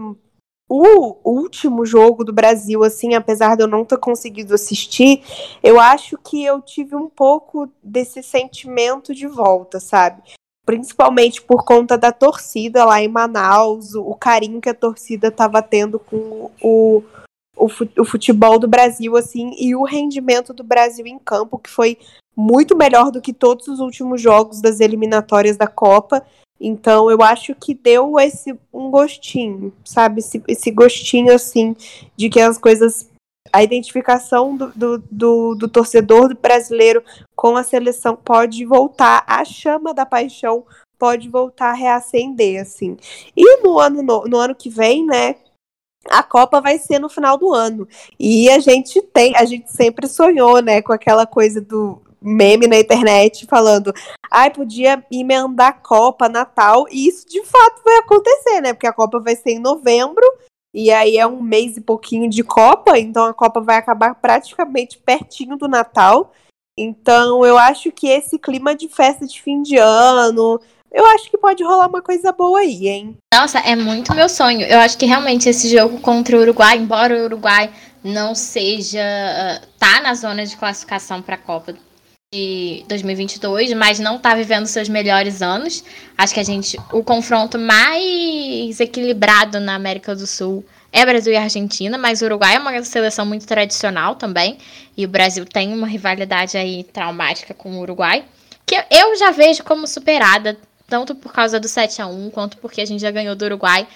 o 0.68 1.16
último 1.24 1.86
jogo 1.86 2.22
do 2.22 2.32
Brasil, 2.32 2.84
assim, 2.84 3.14
apesar 3.14 3.56
de 3.56 3.62
eu 3.62 3.66
não 3.66 3.84
ter 3.84 3.96
conseguido 3.96 4.54
assistir, 4.54 5.22
eu 5.62 5.80
acho 5.80 6.18
que 6.18 6.44
eu 6.44 6.60
tive 6.60 6.94
um 6.94 7.08
pouco 7.08 7.70
desse 7.82 8.22
sentimento 8.22 9.14
de 9.14 9.26
volta, 9.26 9.80
sabe? 9.80 10.22
Principalmente 10.66 11.40
por 11.40 11.64
conta 11.64 11.96
da 11.96 12.12
torcida 12.12 12.84
lá 12.84 13.02
em 13.02 13.08
Manaus, 13.08 13.94
o 13.94 14.14
carinho 14.14 14.60
que 14.60 14.68
a 14.68 14.74
torcida 14.74 15.28
estava 15.28 15.62
tendo 15.62 15.98
com 15.98 16.50
o, 16.62 17.02
o 17.56 18.04
futebol 18.04 18.58
do 18.58 18.68
Brasil, 18.68 19.16
assim, 19.16 19.52
e 19.58 19.74
o 19.74 19.84
rendimento 19.84 20.52
do 20.52 20.62
Brasil 20.62 21.06
em 21.06 21.18
campo, 21.18 21.58
que 21.58 21.70
foi 21.70 21.96
muito 22.38 22.76
melhor 22.76 23.10
do 23.10 23.20
que 23.20 23.32
todos 23.32 23.66
os 23.66 23.80
últimos 23.80 24.22
jogos 24.22 24.60
das 24.60 24.78
eliminatórias 24.78 25.56
da 25.56 25.66
Copa. 25.66 26.24
Então 26.60 27.10
eu 27.10 27.20
acho 27.20 27.52
que 27.52 27.74
deu 27.74 28.16
esse 28.20 28.56
um 28.72 28.92
gostinho, 28.92 29.72
sabe? 29.84 30.20
Esse, 30.20 30.40
esse 30.46 30.70
gostinho 30.70 31.34
assim 31.34 31.74
de 32.16 32.30
que 32.30 32.40
as 32.40 32.56
coisas. 32.56 33.10
A 33.50 33.62
identificação 33.62 34.54
do, 34.54 34.70
do, 34.76 34.98
do, 35.10 35.54
do 35.54 35.68
torcedor 35.68 36.36
brasileiro 36.36 37.02
com 37.34 37.56
a 37.56 37.62
seleção 37.62 38.14
pode 38.14 38.62
voltar, 38.66 39.24
a 39.26 39.42
chama 39.42 39.94
da 39.94 40.04
paixão 40.04 40.66
pode 40.98 41.30
voltar 41.30 41.70
a 41.70 41.74
reacender, 41.74 42.60
assim. 42.60 42.98
E 43.34 43.62
no 43.62 43.78
ano, 43.78 44.02
no, 44.02 44.24
no 44.24 44.36
ano 44.36 44.54
que 44.54 44.68
vem, 44.68 45.06
né, 45.06 45.36
a 46.10 46.22
Copa 46.22 46.60
vai 46.60 46.78
ser 46.78 46.98
no 46.98 47.08
final 47.08 47.38
do 47.38 47.54
ano. 47.54 47.88
E 48.20 48.50
a 48.50 48.58
gente 48.58 49.00
tem, 49.00 49.34
a 49.34 49.46
gente 49.46 49.72
sempre 49.72 50.06
sonhou, 50.06 50.60
né, 50.60 50.82
com 50.82 50.92
aquela 50.92 51.26
coisa 51.26 51.58
do 51.58 52.02
meme 52.20 52.66
na 52.66 52.78
internet 52.78 53.46
falando, 53.46 53.92
ai, 54.30 54.50
podia 54.50 55.02
emendar 55.10 55.80
Copa, 55.82 56.28
Natal, 56.28 56.86
e 56.90 57.08
isso 57.08 57.26
de 57.28 57.42
fato 57.44 57.82
vai 57.84 57.96
acontecer, 57.98 58.60
né? 58.60 58.72
Porque 58.72 58.86
a 58.86 58.92
Copa 58.92 59.20
vai 59.20 59.36
ser 59.36 59.50
em 59.50 59.58
novembro, 59.58 60.24
e 60.74 60.90
aí 60.90 61.16
é 61.16 61.26
um 61.26 61.40
mês 61.40 61.76
e 61.76 61.80
pouquinho 61.80 62.28
de 62.28 62.42
Copa, 62.42 62.98
então 62.98 63.24
a 63.24 63.34
Copa 63.34 63.60
vai 63.60 63.76
acabar 63.76 64.14
praticamente 64.14 64.98
pertinho 64.98 65.56
do 65.56 65.68
Natal. 65.68 66.32
Então 66.78 67.44
eu 67.44 67.58
acho 67.58 67.90
que 67.90 68.06
esse 68.06 68.38
clima 68.38 68.74
de 68.74 68.88
festa 68.88 69.26
de 69.26 69.42
fim 69.42 69.62
de 69.62 69.76
ano, 69.76 70.60
eu 70.92 71.04
acho 71.06 71.30
que 71.30 71.36
pode 71.36 71.64
rolar 71.64 71.88
uma 71.88 72.00
coisa 72.00 72.30
boa 72.32 72.60
aí, 72.60 72.86
hein? 72.86 73.16
Nossa, 73.34 73.58
é 73.58 73.74
muito 73.74 74.14
meu 74.14 74.28
sonho. 74.28 74.62
Eu 74.62 74.78
acho 74.78 74.96
que 74.96 75.06
realmente 75.06 75.48
esse 75.48 75.68
jogo 75.68 76.00
contra 76.00 76.36
o 76.36 76.40
Uruguai, 76.40 76.76
embora 76.76 77.14
o 77.14 77.24
Uruguai 77.24 77.70
não 78.04 78.34
seja. 78.34 79.00
tá 79.78 80.00
na 80.00 80.14
zona 80.14 80.46
de 80.46 80.56
classificação 80.56 81.20
para 81.20 81.34
a 81.34 81.38
Copa 81.38 81.74
de 82.32 82.84
2022, 82.88 83.72
mas 83.72 83.98
não 83.98 84.16
está 84.16 84.34
vivendo 84.34 84.66
seus 84.66 84.86
melhores 84.86 85.40
anos. 85.40 85.82
Acho 86.16 86.34
que 86.34 86.40
a 86.40 86.44
gente 86.44 86.78
o 86.92 87.02
confronto 87.02 87.58
mais 87.58 88.78
equilibrado 88.80 89.58
na 89.58 89.74
América 89.74 90.14
do 90.14 90.26
Sul 90.26 90.62
é 90.92 91.06
Brasil 91.06 91.32
e 91.32 91.36
Argentina, 91.36 91.96
mas 91.96 92.20
o 92.20 92.26
Uruguai 92.26 92.56
é 92.56 92.58
uma 92.58 92.84
seleção 92.84 93.24
muito 93.24 93.46
tradicional 93.46 94.14
também, 94.14 94.58
e 94.96 95.04
o 95.06 95.08
Brasil 95.08 95.44
tem 95.46 95.72
uma 95.72 95.86
rivalidade 95.86 96.56
aí 96.56 96.84
traumática 96.84 97.54
com 97.54 97.72
o 97.72 97.80
Uruguai, 97.80 98.24
que 98.66 98.74
eu 98.90 99.16
já 99.16 99.30
vejo 99.30 99.64
como 99.64 99.86
superada, 99.86 100.58
tanto 100.86 101.14
por 101.14 101.32
causa 101.32 101.58
do 101.58 101.68
7 101.68 102.02
a 102.02 102.06
1 102.06 102.30
quanto 102.30 102.58
porque 102.58 102.80
a 102.80 102.86
gente 102.86 103.00
já 103.00 103.10
ganhou 103.10 103.36
do 103.36 103.44
Uruguai 103.44 103.86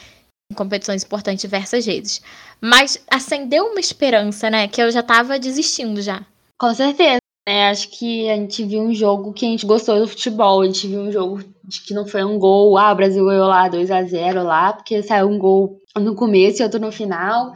em 0.50 0.54
competições 0.54 1.02
importantes 1.02 1.42
diversas 1.42 1.84
vezes. 1.84 2.22
Mas 2.60 2.98
acendeu 3.10 3.66
uma 3.66 3.80
esperança, 3.80 4.50
né, 4.50 4.68
que 4.68 4.82
eu 4.82 4.90
já 4.90 5.02
tava 5.02 5.38
desistindo 5.38 6.00
já. 6.00 6.22
Com 6.58 6.74
certeza. 6.74 7.21
É, 7.46 7.68
acho 7.68 7.90
que 7.90 8.30
a 8.30 8.36
gente 8.36 8.64
viu 8.64 8.82
um 8.82 8.94
jogo 8.94 9.32
que 9.32 9.44
a 9.44 9.48
gente 9.48 9.66
gostou 9.66 9.98
do 9.98 10.06
futebol. 10.06 10.60
A 10.60 10.66
gente 10.66 10.86
viu 10.86 11.00
um 11.00 11.12
jogo 11.12 11.42
de 11.64 11.82
que 11.82 11.92
não 11.92 12.06
foi 12.06 12.22
um 12.22 12.38
gol. 12.38 12.78
Ah, 12.78 12.92
o 12.92 12.96
Brasil 12.96 13.24
ganhou 13.24 13.48
lá 13.48 13.68
2 13.68 13.90
a 13.90 14.02
0 14.02 14.44
lá, 14.44 14.72
porque 14.72 15.02
saiu 15.02 15.28
um 15.28 15.38
gol 15.38 15.80
no 15.96 16.14
começo 16.14 16.62
e 16.62 16.64
outro 16.64 16.80
no 16.80 16.92
final. 16.92 17.52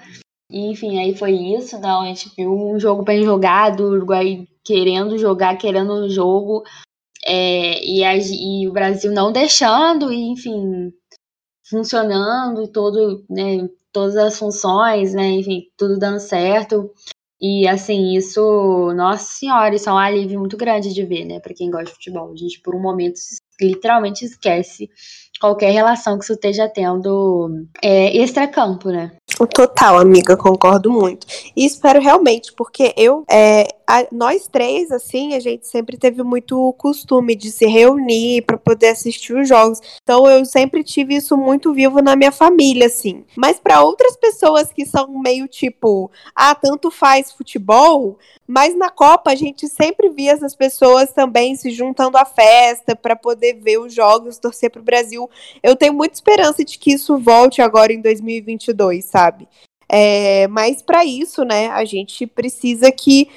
E, 0.51 0.71
enfim, 0.71 0.99
aí 0.99 1.17
foi 1.17 1.33
isso. 1.33 1.79
Não, 1.79 2.03
a 2.03 2.07
gente 2.07 2.31
viu 2.37 2.53
um 2.53 2.79
jogo 2.81 3.03
bem 3.03 3.23
jogado, 3.23 3.81
o 3.85 3.91
Uruguai 3.93 4.47
querendo 4.65 5.19
jogar, 5.19 5.57
querendo 5.57 5.93
o 5.93 6.09
jogo. 6.09 6.65
É, 7.25 7.85
e, 7.85 8.05
a, 8.05 8.17
e, 8.17 8.69
o 8.69 8.73
Brasil 8.73 9.13
não 9.13 9.33
deixando, 9.33 10.13
e, 10.13 10.33
enfim, 10.33 10.93
funcionando, 11.69 12.69
todo, 12.69 13.25
né, 13.29 13.69
todas 13.93 14.17
as 14.17 14.39
funções, 14.39 15.13
né, 15.13 15.31
enfim, 15.31 15.63
tudo 15.77 15.99
dando 15.99 16.21
certo. 16.21 16.93
E 17.49 17.69
assim, 17.69 18.17
isso, 18.17 18.93
nossa 18.97 19.25
senhora, 19.25 19.73
isso 19.73 19.89
é 19.89 19.93
um 19.93 19.97
alívio 19.97 20.41
muito 20.41 20.57
grande 20.57 20.93
de 20.93 21.05
ver, 21.05 21.25
né, 21.25 21.39
para 21.39 21.55
quem 21.55 21.71
gosta 21.71 21.87
de 21.87 21.93
futebol. 21.93 22.33
A 22.33 22.37
gente, 22.37 22.61
por 22.61 22.75
um 22.75 22.81
momento, 22.81 23.21
literalmente 23.61 24.25
esquece 24.25 24.91
qualquer 25.41 25.71
relação 25.71 26.19
que 26.19 26.25
isso 26.25 26.33
esteja 26.33 26.69
tendo 26.69 27.49
é, 27.81 28.17
extra-campo, 28.17 28.89
né? 28.89 29.13
Total, 29.55 29.97
amiga, 29.99 30.37
concordo 30.37 30.91
muito. 30.91 31.25
E 31.55 31.65
espero 31.65 32.01
realmente, 32.01 32.53
porque 32.53 32.93
eu, 32.97 33.23
é, 33.31 33.69
a, 33.87 34.07
nós 34.11 34.49
três, 34.49 34.91
assim, 34.91 35.35
a 35.35 35.41
gente 35.41 35.67
sempre 35.67 35.97
teve 35.97 36.23
muito 36.23 36.73
costume 36.75 37.37
de 37.37 37.53
se 37.53 37.67
reunir 37.67 38.43
para 38.43 38.59
poder 38.59 38.89
assistir 38.89 39.33
os 39.35 39.49
jogos. 39.49 39.81
Então 40.03 40.27
eu 40.29 40.45
sempre 40.45 40.83
tive 40.83 41.15
isso 41.15 41.37
muito 41.37 41.73
vivo 41.73 42.03
na 42.03 42.17
minha 42.17 42.33
família, 42.33 42.87
assim. 42.87 43.25
Mas 43.37 43.61
para 43.61 43.83
outras 43.83 44.17
pessoas 44.17 44.73
que 44.73 44.85
são 44.85 45.19
meio 45.19 45.47
tipo, 45.47 46.11
ah, 46.35 46.55
tanto 46.55 46.91
faz 46.91 47.31
futebol, 47.31 48.19
mas 48.47 48.77
na 48.77 48.91
Copa 48.91 49.31
a 49.31 49.37
gente 49.37 49.69
sempre 49.69 50.09
via 50.09 50.33
essas 50.33 50.55
pessoas 50.55 51.13
também 51.13 51.55
se 51.55 51.71
juntando 51.71 52.19
à 52.19 52.25
festa 52.25 52.97
para 52.97 53.15
poder 53.15 53.55
ver 53.55 53.79
os 53.79 53.95
jogos, 53.95 54.39
torcer 54.39 54.71
para 54.71 54.81
o 54.81 54.85
Brasil. 54.85 55.31
Eu 55.63 55.77
tenho 55.77 55.95
muita 55.95 56.15
esperança 56.15 56.65
de 56.65 56.77
que 56.79 56.93
isso 56.93 57.19
volte 57.19 57.63
agora 57.63 57.93
em 57.93 58.01
2022, 58.01 59.05
sabe? 59.05 59.49
É, 59.89 60.49
mas 60.49 60.83
para 60.83 61.05
isso, 61.05 61.45
né, 61.45 61.69
a 61.69 61.85
gente 61.85 62.27
precisa 62.27 62.91
que 62.91 63.29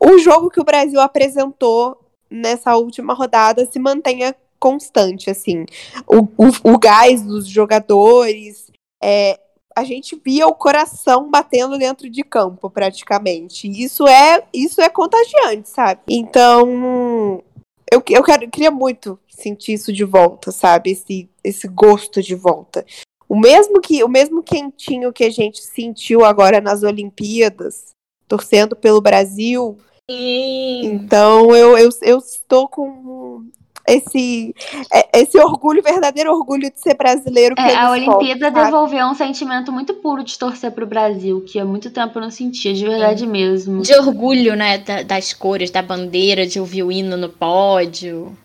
o 0.00 0.18
jogo 0.18 0.50
que 0.50 0.60
o 0.60 0.64
Brasil 0.64 1.00
apresentou 1.00 2.00
nessa 2.30 2.76
última 2.76 3.14
rodada 3.14 3.66
se 3.66 3.78
mantenha 3.78 4.34
constante, 4.58 5.30
assim. 5.30 5.64
O, 6.06 6.22
o, 6.22 6.74
o 6.74 6.78
gás 6.78 7.22
dos 7.22 7.46
jogadores, 7.46 8.70
é, 9.02 9.38
a 9.76 9.84
gente 9.84 10.20
via 10.24 10.46
o 10.46 10.54
coração 10.54 11.30
batendo 11.30 11.78
dentro 11.78 12.08
de 12.08 12.22
campo, 12.22 12.70
praticamente. 12.70 13.68
Isso 13.68 14.06
é, 14.06 14.42
isso 14.52 14.80
é 14.80 14.88
contagiante, 14.88 15.68
sabe? 15.68 16.00
Então, 16.08 17.42
eu, 17.90 18.02
eu, 18.08 18.22
quero, 18.22 18.44
eu 18.44 18.50
queria 18.50 18.70
muito 18.70 19.18
sentir 19.28 19.74
isso 19.74 19.92
de 19.92 20.04
volta, 20.04 20.50
sabe? 20.50 20.90
Esse, 20.90 21.28
esse 21.44 21.68
gosto 21.68 22.22
de 22.22 22.34
volta. 22.34 22.84
O 23.28 23.38
mesmo 23.38 23.80
que 23.80 24.02
o 24.04 24.08
mesmo 24.08 24.42
quentinho 24.42 25.12
que 25.12 25.24
a 25.24 25.30
gente 25.30 25.60
sentiu 25.60 26.24
agora 26.24 26.60
nas 26.60 26.82
Olimpíadas, 26.82 27.95
torcendo 28.28 28.76
pelo 28.76 29.00
Brasil. 29.00 29.78
Sim. 30.08 30.84
Então 30.84 31.54
eu, 31.54 31.76
eu, 31.76 31.90
eu 32.02 32.18
estou 32.18 32.68
com 32.68 33.44
esse, 33.88 34.54
é, 34.92 35.20
esse 35.20 35.38
orgulho, 35.38 35.82
verdadeiro 35.82 36.32
orgulho 36.32 36.70
de 36.70 36.80
ser 36.80 36.94
brasileiro. 36.94 37.54
É, 37.58 37.74
a 37.74 37.90
Olimpíada 37.90 38.50
devolveu 38.50 39.06
um 39.06 39.14
sentimento 39.14 39.72
muito 39.72 39.94
puro 39.94 40.24
de 40.24 40.36
torcer 40.38 40.72
para 40.72 40.84
o 40.84 40.86
Brasil, 40.86 41.40
que 41.46 41.58
há 41.58 41.64
muito 41.64 41.90
tempo 41.90 42.18
eu 42.18 42.22
não 42.22 42.30
sentia, 42.30 42.74
de 42.74 42.84
verdade 42.84 43.20
Sim. 43.20 43.28
mesmo. 43.28 43.82
De 43.82 43.94
orgulho, 43.94 44.56
né, 44.56 44.78
da, 44.78 45.02
das 45.02 45.32
cores, 45.32 45.70
da 45.70 45.82
bandeira, 45.82 46.46
de 46.46 46.58
ouvir 46.58 46.82
o 46.82 46.90
hino 46.90 47.16
no 47.16 47.28
pódio. 47.28 48.36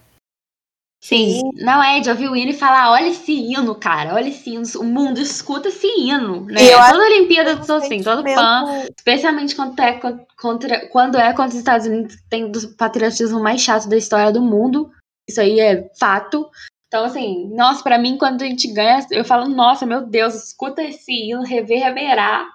Sim. 1.02 1.40
Sim. 1.40 1.50
Não 1.56 1.84
é 1.84 2.00
de 2.00 2.10
ouvir 2.10 2.30
o 2.30 2.36
hino 2.36 2.52
e 2.52 2.56
falar, 2.56 2.92
olha 2.92 3.10
esse 3.10 3.32
hino, 3.32 3.74
cara, 3.74 4.14
olha 4.14 4.30
esse 4.30 4.52
hino. 4.52 4.64
O 4.78 4.84
mundo 4.84 5.20
escuta 5.20 5.70
esse 5.70 5.88
hino, 5.88 6.46
né? 6.46 6.62
Toda 6.92 7.06
Olimpíada 7.06 7.56
do 7.56 7.74
assim, 7.74 8.04
todo 8.04 8.24
fã, 8.24 8.86
especialmente 8.96 9.56
quando 9.56 9.80
é 9.80 10.00
contra, 10.40 10.88
quando 10.88 11.18
é 11.18 11.34
contra 11.34 11.50
os 11.50 11.56
Estados 11.56 11.88
Unidos, 11.88 12.18
tem 12.30 12.46
o 12.46 12.76
patriotismo 12.78 13.42
mais 13.42 13.62
chato 13.62 13.90
da 13.90 13.98
história 13.98 14.32
do 14.32 14.42
mundo. 14.42 14.92
Isso 15.28 15.42
aí 15.42 15.60
é 15.60 15.90
fato. 16.00 16.48
Então, 16.88 17.06
assim, 17.06 17.50
nossa, 17.56 17.82
para 17.82 17.98
mim, 17.98 18.18
quando 18.18 18.44
a 18.44 18.46
gente 18.46 18.68
ganha, 18.72 19.06
eu 19.12 19.26
falo, 19.26 19.48
nossa, 19.48 19.86
meu 19.86 20.02
Deus, 20.02 20.36
escuta 20.36 20.84
esse 20.84 21.12
hino, 21.12 21.42
reverberar 21.42 22.48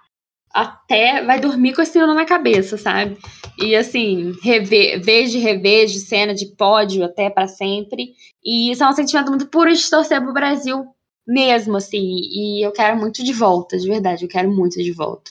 até 0.56 1.22
vai 1.22 1.38
dormir 1.38 1.74
com 1.74 1.82
esse 1.82 1.98
hino 1.98 2.14
na 2.14 2.24
cabeça, 2.24 2.78
sabe? 2.78 3.18
E 3.58 3.76
assim, 3.76 4.32
vejo, 5.02 5.38
revejo 5.38 5.98
cena 5.98 6.34
de 6.34 6.46
pódio 6.46 7.04
até 7.04 7.28
para 7.28 7.46
sempre. 7.46 8.14
E 8.42 8.72
isso 8.72 8.82
é 8.82 8.88
um 8.88 8.94
sentimento 8.94 9.28
muito 9.28 9.48
puro 9.48 9.70
de 9.70 9.90
torcer 9.90 10.18
pro 10.22 10.32
Brasil 10.32 10.86
mesmo, 11.26 11.76
assim. 11.76 12.00
E 12.00 12.66
eu 12.66 12.72
quero 12.72 12.96
muito 12.96 13.22
de 13.22 13.34
volta, 13.34 13.76
de 13.76 13.86
verdade, 13.86 14.24
eu 14.24 14.30
quero 14.30 14.50
muito 14.50 14.82
de 14.82 14.92
volta. 14.92 15.30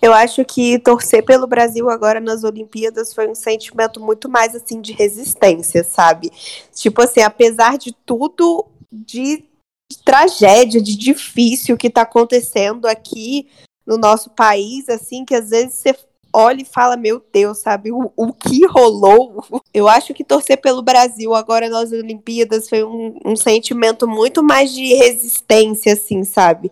Eu 0.00 0.14
acho 0.14 0.42
que 0.42 0.78
torcer 0.78 1.22
pelo 1.22 1.46
Brasil 1.46 1.90
agora 1.90 2.18
nas 2.18 2.42
Olimpíadas 2.42 3.12
foi 3.12 3.28
um 3.28 3.34
sentimento 3.34 4.00
muito 4.00 4.26
mais 4.26 4.54
assim 4.54 4.80
de 4.80 4.94
resistência, 4.94 5.84
sabe? 5.84 6.32
Tipo 6.74 7.02
assim, 7.02 7.20
apesar 7.20 7.76
de 7.76 7.92
tudo 8.06 8.64
de, 8.90 9.44
de 9.92 9.98
tragédia, 10.02 10.80
de 10.80 10.96
difícil 10.96 11.76
que 11.76 11.90
tá 11.90 12.02
acontecendo 12.02 12.86
aqui 12.86 13.48
no 13.92 13.98
nosso 13.98 14.30
país, 14.30 14.88
assim, 14.88 15.24
que 15.24 15.34
às 15.34 15.50
vezes 15.50 15.74
você 15.74 15.94
olha 16.32 16.62
e 16.62 16.64
fala, 16.64 16.96
meu 16.96 17.22
Deus, 17.32 17.58
sabe, 17.58 17.92
o, 17.92 18.10
o 18.16 18.32
que 18.32 18.66
rolou? 18.66 19.44
Eu 19.72 19.86
acho 19.86 20.14
que 20.14 20.24
torcer 20.24 20.60
pelo 20.60 20.82
Brasil 20.82 21.34
agora 21.34 21.68
nas 21.68 21.92
Olimpíadas 21.92 22.68
foi 22.68 22.82
um, 22.82 23.18
um 23.24 23.36
sentimento 23.36 24.08
muito 24.08 24.42
mais 24.42 24.72
de 24.72 24.94
resistência, 24.94 25.92
assim, 25.92 26.24
sabe? 26.24 26.70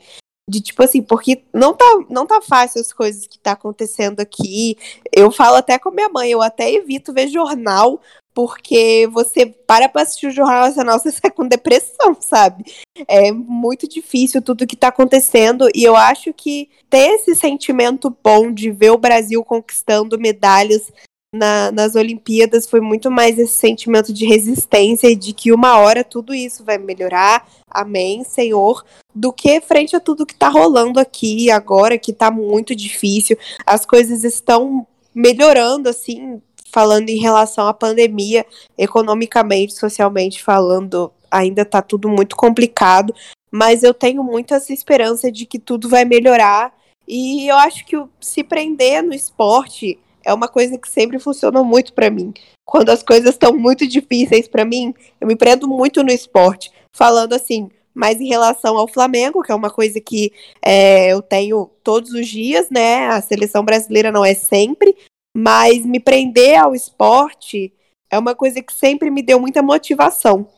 de 0.50 0.61
tipo 0.61 0.83
assim, 0.83 1.00
porque 1.00 1.44
não 1.54 1.72
tá, 1.72 1.85
não 2.09 2.26
tá 2.26 2.40
fácil 2.40 2.80
as 2.80 2.92
coisas 2.92 3.24
que 3.28 3.38
tá 3.38 3.52
acontecendo 3.52 4.18
aqui. 4.18 4.76
Eu 5.14 5.30
falo 5.30 5.54
até 5.56 5.78
com 5.78 5.92
minha 5.92 6.09
mãe, 6.09 6.33
eu 6.33 6.42
até 6.42 6.72
evito 6.72 7.12
ver 7.12 7.28
jornal, 7.28 8.00
porque 8.34 9.08
você 9.12 9.46
para 9.46 9.88
pra 9.88 10.02
assistir 10.02 10.28
o 10.28 10.30
Jornal 10.30 10.66
Nacional, 10.66 10.98
você 10.98 11.10
sai 11.12 11.30
com 11.30 11.46
depressão, 11.46 12.16
sabe? 12.20 12.64
É 13.06 13.32
muito 13.32 13.88
difícil 13.88 14.42
tudo 14.42 14.66
que 14.66 14.76
tá 14.76 14.88
acontecendo, 14.88 15.68
e 15.74 15.84
eu 15.84 15.96
acho 15.96 16.32
que 16.32 16.68
ter 16.88 17.14
esse 17.14 17.34
sentimento 17.34 18.14
bom 18.22 18.52
de 18.52 18.70
ver 18.70 18.90
o 18.90 18.98
Brasil 18.98 19.44
conquistando 19.44 20.18
medalhas 20.18 20.92
na, 21.32 21.70
nas 21.70 21.94
Olimpíadas 21.94 22.68
foi 22.68 22.80
muito 22.80 23.10
mais 23.10 23.38
esse 23.38 23.54
sentimento 23.54 24.12
de 24.12 24.26
resistência 24.26 25.08
e 25.08 25.14
de 25.14 25.32
que 25.32 25.52
uma 25.52 25.78
hora 25.78 26.02
tudo 26.02 26.34
isso 26.34 26.64
vai 26.64 26.76
melhorar, 26.76 27.46
amém, 27.68 28.24
Senhor, 28.24 28.84
do 29.14 29.32
que 29.32 29.60
frente 29.60 29.94
a 29.94 30.00
tudo 30.00 30.26
que 30.26 30.34
tá 30.34 30.48
rolando 30.48 30.98
aqui 30.98 31.50
agora, 31.50 31.98
que 31.98 32.12
tá 32.12 32.30
muito 32.30 32.74
difícil, 32.74 33.38
as 33.64 33.86
coisas 33.86 34.24
estão 34.24 34.86
melhorando, 35.14 35.88
assim, 35.88 36.40
falando 36.72 37.09
em 37.09 37.18
relação 37.18 37.66
à 37.66 37.74
pandemia, 37.74 38.46
economicamente, 38.76 39.74
socialmente 39.74 40.42
falando, 40.42 41.12
ainda 41.30 41.64
tá 41.64 41.83
tudo 41.83 42.09
muito 42.09 42.37
complicado, 42.37 43.14
mas 43.50 43.83
eu 43.83 43.92
tenho 43.92 44.22
muita 44.22 44.56
esperança 44.56 45.30
de 45.30 45.46
que 45.46 45.59
tudo 45.59 45.88
vai 45.88 46.04
melhorar 46.04 46.72
e 47.06 47.48
eu 47.48 47.56
acho 47.56 47.85
que 47.85 47.96
se 48.20 48.44
prender 48.44 49.02
no 49.02 49.12
esporte 49.12 49.98
é 50.24 50.33
uma 50.33 50.48
coisa 50.48 50.78
que 50.78 50.88
sempre 50.88 51.18
funcionou 51.18 51.64
muito 51.64 51.92
para 51.92 52.11
mim. 52.11 52.33
Quando 52.64 52.90
as 52.90 53.02
coisas 53.02 53.30
estão 53.30 53.52
muito 53.52 53.87
difíceis 53.87 54.46
para 54.46 54.64
mim, 54.64 54.94
eu 55.20 55.26
me 55.26 55.35
prendo 55.35 55.66
muito 55.66 56.04
no 56.04 56.11
esporte, 56.11 56.70
falando 56.94 57.33
assim, 57.33 57.68
mas 57.92 58.20
em 58.20 58.28
relação 58.28 58.76
ao 58.76 58.87
Flamengo, 58.87 59.42
que 59.42 59.50
é 59.50 59.54
uma 59.54 59.70
coisa 59.70 60.00
que 60.00 60.33
é, 60.62 61.09
eu 61.09 61.20
tenho 61.20 61.68
todos 61.83 62.12
os 62.12 62.28
dias, 62.28 62.70
né? 62.70 63.09
A 63.09 63.20
seleção 63.20 63.64
brasileira 63.64 64.12
não 64.12 64.24
é 64.24 64.35
sempre, 64.35 64.96
mas 65.36 65.84
me 65.84 66.00
prender 66.00 66.58
ao 66.58 66.74
esporte 66.74 67.72
é 68.10 68.18
uma 68.18 68.34
coisa 68.34 68.62
que 68.62 68.72
sempre 68.72 69.10
me 69.10 69.22
deu 69.22 69.40
muita 69.40 69.62
motivação. 69.62 70.48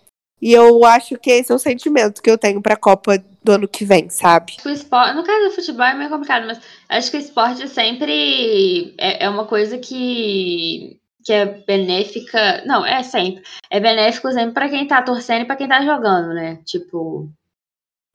E 0.40 0.52
eu 0.52 0.84
acho 0.84 1.16
que 1.18 1.30
esse 1.30 1.52
é 1.52 1.54
o 1.54 1.58
sentimento 1.58 2.20
que 2.20 2.28
eu 2.28 2.36
tenho 2.36 2.60
para 2.60 2.74
a 2.74 2.76
Copa 2.76 3.16
do 3.44 3.52
ano 3.52 3.68
que 3.68 3.84
vem, 3.84 4.10
sabe? 4.10 4.56
O 4.64 4.68
esporte, 4.68 5.14
no 5.14 5.22
caso 5.22 5.48
do 5.48 5.54
futebol 5.54 5.86
é 5.86 5.94
meio 5.94 6.10
complicado, 6.10 6.46
mas 6.46 6.60
acho 6.88 7.10
que 7.10 7.16
o 7.16 7.20
esporte 7.20 7.68
sempre 7.68 8.94
é, 8.98 9.24
é 9.24 9.28
uma 9.28 9.46
coisa 9.46 9.78
que, 9.78 10.98
que 11.24 11.32
é 11.32 11.46
benéfica. 11.46 12.64
Não, 12.66 12.84
é 12.84 13.04
sempre. 13.04 13.42
É 13.70 13.78
benéfico 13.78 14.32
sempre 14.32 14.52
para 14.52 14.68
quem 14.68 14.86
tá 14.86 15.00
torcendo 15.02 15.42
e 15.42 15.46
para 15.46 15.56
quem 15.56 15.68
tá 15.68 15.80
jogando, 15.84 16.34
né? 16.34 16.56
Tipo, 16.64 17.30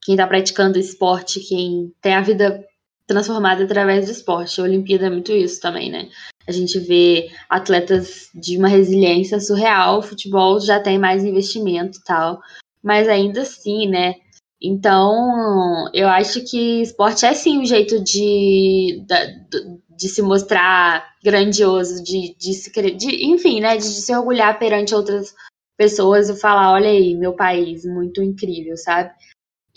quem 0.04 0.17
tá 0.17 0.28
praticando 0.28 0.78
esporte, 0.78 1.39
quem 1.39 1.93
tem 2.02 2.13
a 2.13 2.22
vida 2.22 2.65
transformada 3.06 3.63
através 3.63 4.06
do 4.06 4.12
esporte. 4.12 4.60
A 4.60 4.65
Olimpíada 4.65 5.06
é 5.06 5.10
muito 5.10 5.32
isso 5.32 5.62
também, 5.62 5.89
né? 5.89 6.10
A 6.48 6.52
gente 6.52 6.80
vê 6.80 7.30
atletas 7.50 8.30
de 8.34 8.58
uma 8.58 8.70
resiliência 8.70 9.40
surreal, 9.40 10.00
o 10.00 10.04
futebol 10.04 10.60
já 10.60 10.80
tem 10.80 10.98
mais 10.98 11.26
investimento 11.26 12.00
tal, 12.06 12.40
mas 12.82 13.10
ainda 13.10 13.42
assim, 13.42 13.88
né? 13.88 14.16
Então, 14.62 15.90
eu 15.94 16.08
acho 16.08 16.44
que 16.44 16.82
esporte 16.82 17.26
é 17.26 17.34
sim 17.34 17.60
um 17.60 17.66
jeito 17.66 18.04
de, 18.04 19.04
de, 19.90 20.10
se 20.10 20.22
mostrar 20.22 21.16
grandioso, 21.24 22.04
de, 22.04 22.36
de 22.36 22.54
se 22.54 22.72
de, 22.94 23.26
enfim, 23.26 23.60
né? 23.60 23.78
De, 23.78 23.84
de 23.84 24.02
se 24.02 24.16
orgulhar 24.16 24.58
perante 24.58 24.96
outras 24.96 25.36
pessoas 25.78 26.30
e 26.30 26.40
falar, 26.40 26.74
olha 26.74 26.90
aí, 26.90 27.16
meu 27.16 27.34
país, 27.34 27.86
muito 27.86 28.22
incrível, 28.24 28.76
sabe? 28.78 29.12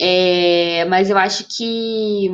É, 0.00 0.84
mas 0.86 1.10
eu 1.10 1.18
acho 1.18 1.46
que. 1.56 2.30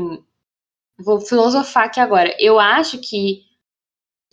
Vou 0.99 1.21
filosofar 1.21 1.87
aqui 1.87 2.01
agora. 2.01 2.35
Eu 2.39 2.59
acho 2.61 2.99
que 2.99 3.46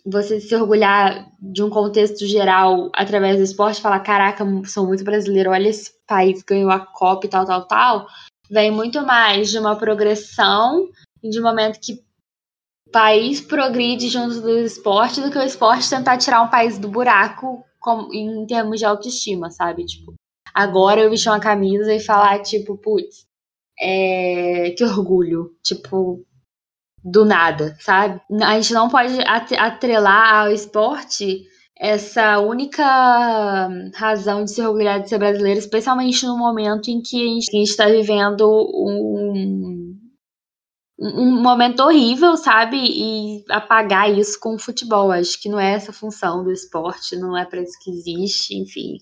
você 0.06 0.40
se 0.40 0.54
orgulhar 0.56 1.30
de 1.40 1.64
um 1.64 1.70
contexto 1.70 2.26
geral 2.26 2.90
através 2.94 3.38
do 3.38 3.44
esporte, 3.44 3.82
falar, 3.82 4.02
caraca, 4.02 4.46
sou 4.66 4.86
muito 4.86 5.04
brasileiro, 5.04 5.52
olha 5.52 5.70
esse 5.70 5.92
país 6.06 6.44
ganhou 6.44 6.70
a 6.70 6.80
Copa 6.80 7.26
e 7.26 7.30
tal, 7.30 7.46
tal, 7.46 7.66
tal, 7.66 8.08
vem 8.50 8.70
muito 8.70 9.02
mais 9.06 9.50
de 9.50 9.58
uma 9.58 9.76
progressão 9.76 10.90
e 11.24 11.30
de 11.30 11.40
um 11.40 11.44
momento 11.44 11.80
que 11.80 11.94
o 12.88 12.92
país 12.92 13.40
progride 13.40 14.10
junto 14.10 14.42
do 14.42 14.60
esporte 14.60 15.22
do 15.22 15.32
que 15.32 15.38
o 15.38 15.44
esporte 15.44 15.90
tentar 15.90 16.18
tirar 16.18 16.42
um 16.42 16.50
país 16.50 16.78
do 16.78 16.90
buraco 16.90 17.64
como, 17.80 18.14
em 18.14 18.46
termos 18.46 18.80
de 18.80 18.86
autoestima, 18.86 19.50
sabe? 19.50 19.86
Tipo, 19.86 20.14
agora 20.54 21.02
eu 21.02 21.10
vestir 21.10 21.30
uma 21.30 21.40
camisa 21.40 21.94
e 21.94 22.00
falar, 22.00 22.42
tipo, 22.42 22.78
putz, 22.78 23.26
é, 23.80 24.72
que 24.78 24.84
orgulho. 24.84 25.56
Tipo, 25.64 26.24
do 27.04 27.26
nada, 27.26 27.76
sabe? 27.80 28.22
A 28.42 28.54
gente 28.56 28.74
não 28.74 28.88
pode 28.90 29.18
atrelar 29.58 30.46
ao 30.46 30.52
esporte 30.52 31.44
essa 31.78 32.40
única 32.40 32.84
razão 33.96 34.46
de 34.46 34.52
se 34.52 34.62
orgulhar 34.62 35.02
de 35.02 35.10
ser 35.10 35.18
brasileiro, 35.18 35.60
especialmente 35.60 36.26
no 36.26 36.38
momento 36.38 36.90
em 36.90 37.02
que 37.02 37.22
a 37.22 37.28
gente 37.28 37.70
está 37.70 37.88
vivendo 37.88 38.48
um, 38.48 39.83
um 41.04 41.42
momento 41.42 41.82
horrível, 41.82 42.38
sabe? 42.38 42.78
E 42.78 43.44
apagar 43.50 44.12
isso 44.12 44.40
com 44.40 44.56
o 44.56 44.60
futebol. 44.60 45.12
Acho 45.12 45.40
que 45.42 45.50
não 45.50 45.60
é 45.60 45.74
essa 45.74 45.92
a 45.92 45.94
função 45.94 46.44
do 46.44 46.52
esporte, 46.52 47.16
não 47.16 47.38
é 47.38 47.46
para 47.46 47.62
isso 47.62 47.78
que 47.82 47.92
existe, 47.92 48.56
enfim. 48.56 48.98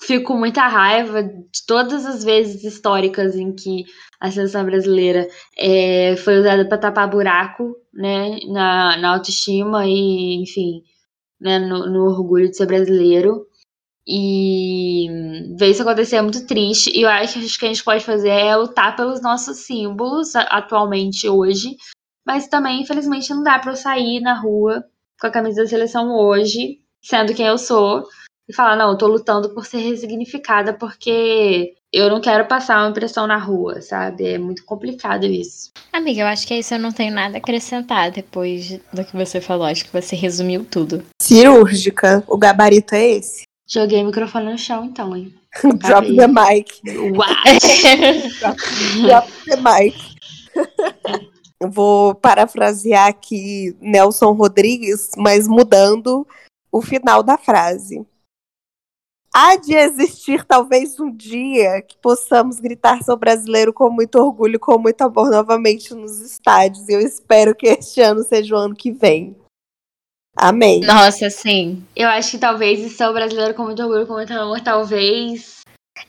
Fico 0.00 0.32
com 0.32 0.38
muita 0.38 0.66
raiva 0.68 1.22
de 1.22 1.66
todas 1.66 2.06
as 2.06 2.22
vezes 2.22 2.62
históricas 2.62 3.34
em 3.34 3.52
que 3.52 3.84
a 4.20 4.30
seleção 4.30 4.64
brasileira 4.64 5.28
é, 5.58 6.14
foi 6.16 6.38
usada 6.38 6.64
para 6.68 6.78
tapar 6.78 7.10
buraco, 7.10 7.74
né, 7.92 8.38
na, 8.46 8.96
na 8.98 9.14
autoestima 9.14 9.84
e, 9.86 10.42
enfim, 10.42 10.82
né, 11.40 11.58
no, 11.58 11.86
no 11.86 12.04
orgulho 12.04 12.48
de 12.48 12.56
ser 12.56 12.66
brasileiro. 12.66 13.46
E 14.06 15.54
ver 15.56 15.70
isso 15.70 15.82
acontecer 15.82 16.16
é 16.16 16.22
muito 16.22 16.46
triste. 16.46 16.90
E 16.90 17.02
eu 17.02 17.08
acho 17.08 17.34
que 17.34 17.46
o 17.46 17.58
que 17.58 17.64
a 17.66 17.68
gente 17.68 17.84
pode 17.84 18.04
fazer 18.04 18.30
é 18.30 18.56
lutar 18.56 18.96
pelos 18.96 19.22
nossos 19.22 19.58
símbolos 19.58 20.34
atualmente 20.34 21.28
hoje. 21.28 21.76
Mas 22.26 22.48
também, 22.48 22.82
infelizmente, 22.82 23.30
não 23.30 23.42
dá 23.42 23.58
para 23.58 23.72
eu 23.72 23.76
sair 23.76 24.20
na 24.20 24.34
rua 24.34 24.84
com 25.20 25.26
a 25.26 25.30
camisa 25.30 25.62
da 25.62 25.68
seleção 25.68 26.16
hoje, 26.16 26.80
sendo 27.00 27.34
quem 27.34 27.46
eu 27.46 27.58
sou, 27.58 28.04
e 28.48 28.54
falar, 28.54 28.76
não, 28.76 28.90
eu 28.90 28.98
tô 28.98 29.06
lutando 29.06 29.54
por 29.54 29.64
ser 29.64 29.78
resignificada 29.78 30.72
porque 30.72 31.74
eu 31.92 32.08
não 32.08 32.20
quero 32.20 32.46
passar 32.46 32.82
uma 32.82 32.90
impressão 32.90 33.26
na 33.26 33.36
rua, 33.36 33.80
sabe? 33.82 34.26
É 34.26 34.38
muito 34.38 34.64
complicado 34.64 35.24
isso. 35.26 35.70
Amiga, 35.92 36.22
eu 36.22 36.26
acho 36.26 36.46
que 36.46 36.54
é 36.54 36.58
isso 36.58 36.74
eu 36.74 36.78
não 36.78 36.90
tenho 36.90 37.14
nada 37.14 37.36
a 37.36 37.38
acrescentar 37.38 38.10
depois 38.10 38.80
do 38.92 39.04
que 39.04 39.16
você 39.16 39.40
falou. 39.40 39.66
Acho 39.66 39.84
que 39.84 39.92
você 39.92 40.16
resumiu 40.16 40.64
tudo. 40.64 41.04
Cirúrgica. 41.20 42.24
O 42.26 42.36
gabarito 42.36 42.94
é 42.94 43.10
esse. 43.10 43.42
Joguei 43.66 44.02
o 44.02 44.06
microfone 44.06 44.50
no 44.50 44.58
chão, 44.58 44.84
então, 44.84 45.16
hein? 45.16 45.34
Drop 45.78 46.16
the 46.16 46.28
mic. 46.28 46.80
What? 47.16 47.60
Drop 49.02 49.32
the 49.46 49.56
mic. 49.56 49.96
Vou 51.60 52.14
parafrasear 52.14 53.08
aqui 53.08 53.76
Nelson 53.80 54.32
Rodrigues, 54.32 55.10
mas 55.16 55.46
mudando 55.46 56.26
o 56.70 56.82
final 56.82 57.22
da 57.22 57.38
frase. 57.38 58.04
Há 59.34 59.56
de 59.56 59.74
existir 59.74 60.44
talvez 60.44 61.00
um 61.00 61.10
dia 61.10 61.80
que 61.80 61.96
possamos 61.96 62.60
gritar 62.60 63.02
sou 63.02 63.16
brasileiro 63.16 63.72
com 63.72 63.88
muito 63.88 64.16
orgulho, 64.16 64.60
com 64.60 64.78
muito 64.78 65.00
amor 65.00 65.30
novamente 65.30 65.94
nos 65.94 66.20
estádios. 66.20 66.86
E 66.88 66.92
eu 66.92 67.00
espero 67.00 67.54
que 67.54 67.66
este 67.66 68.02
ano 68.02 68.22
seja 68.22 68.54
o 68.54 68.58
ano 68.58 68.74
que 68.74 68.92
vem. 68.92 69.34
Amém. 70.42 70.80
Nossa, 70.80 71.30
sim. 71.30 71.84
Eu 71.94 72.08
acho 72.08 72.32
que 72.32 72.38
talvez 72.38 72.80
isso 72.80 73.02
é 73.02 73.08
o 73.08 73.12
brasileiro 73.12 73.54
com 73.54 73.62
muito 73.64 73.82
orgulho, 73.82 74.06
com 74.06 74.14
muito 74.14 74.32
amor, 74.32 74.60
talvez 74.60 75.60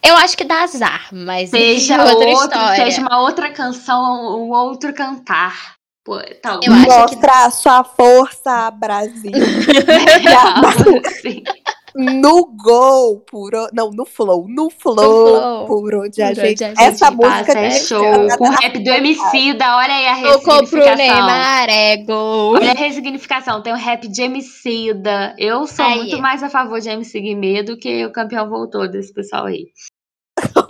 Eu 0.01 0.15
acho 0.17 0.35
que 0.35 0.43
dá 0.43 0.63
azar, 0.63 1.09
mas 1.11 1.49
seja 1.51 1.95
é 1.95 2.01
outra 2.03 2.29
outro, 2.29 2.29
história. 2.57 2.85
seja 2.85 3.01
uma 3.01 3.21
outra 3.21 3.49
canção, 3.51 4.39
um 4.39 4.51
outro 4.51 4.93
cantar. 4.93 5.73
Pô, 6.05 6.19
talvez. 6.41 6.65
Eu 6.67 6.73
acho 6.73 6.85
que- 7.09 7.15
Mostra 7.15 7.45
a 7.45 7.51
sua 7.51 7.83
força, 7.83 8.71
Brasil. 8.71 9.31
Sim. 11.21 11.43
No 11.95 12.45
gol, 12.63 13.19
por 13.21 13.53
o- 13.53 13.69
não, 13.73 13.89
no 13.91 14.05
flow, 14.05 14.45
no 14.47 14.69
flow, 14.69 14.95
flow. 15.27 15.65
por 15.65 15.95
onde 15.95 16.21
a 16.21 16.27
Por 16.27 16.35
gente. 16.35 16.51
onde 16.51 16.63
a 16.63 16.67
gente 16.69 16.81
Essa 16.81 17.11
música 17.11 17.59
é 17.59 17.71
show. 17.71 18.03
Com 18.37 18.47
o 18.47 18.51
rap 18.51 18.79
do 18.79 18.89
MC, 18.89 19.53
da 19.53 19.77
olha 19.77 19.93
aí 19.93 20.07
a 20.07 20.15
Tocou 20.33 20.41
pro 20.41 20.79
ressignificação. 20.79 20.95
Neymar, 20.97 21.69
é 21.69 21.97
gol. 21.97 22.53
Olha 22.55 22.71
a 22.71 22.75
ressignificação, 22.75 23.61
tem 23.61 23.73
o 23.73 23.77
rap 23.77 24.07
de 24.07 24.21
Emicida. 24.21 25.35
Eu 25.37 25.67
sou 25.67 25.85
Aí. 25.85 25.97
muito 25.97 26.17
mais 26.19 26.41
a 26.43 26.49
favor 26.49 26.79
de 26.79 26.89
MC 26.89 27.19
Guimê 27.21 27.63
do 27.63 27.77
que 27.77 28.05
o 28.05 28.11
campeão 28.11 28.49
voltou 28.49 28.87
desse 28.87 29.13
pessoal 29.13 29.45
aí. 29.45 29.65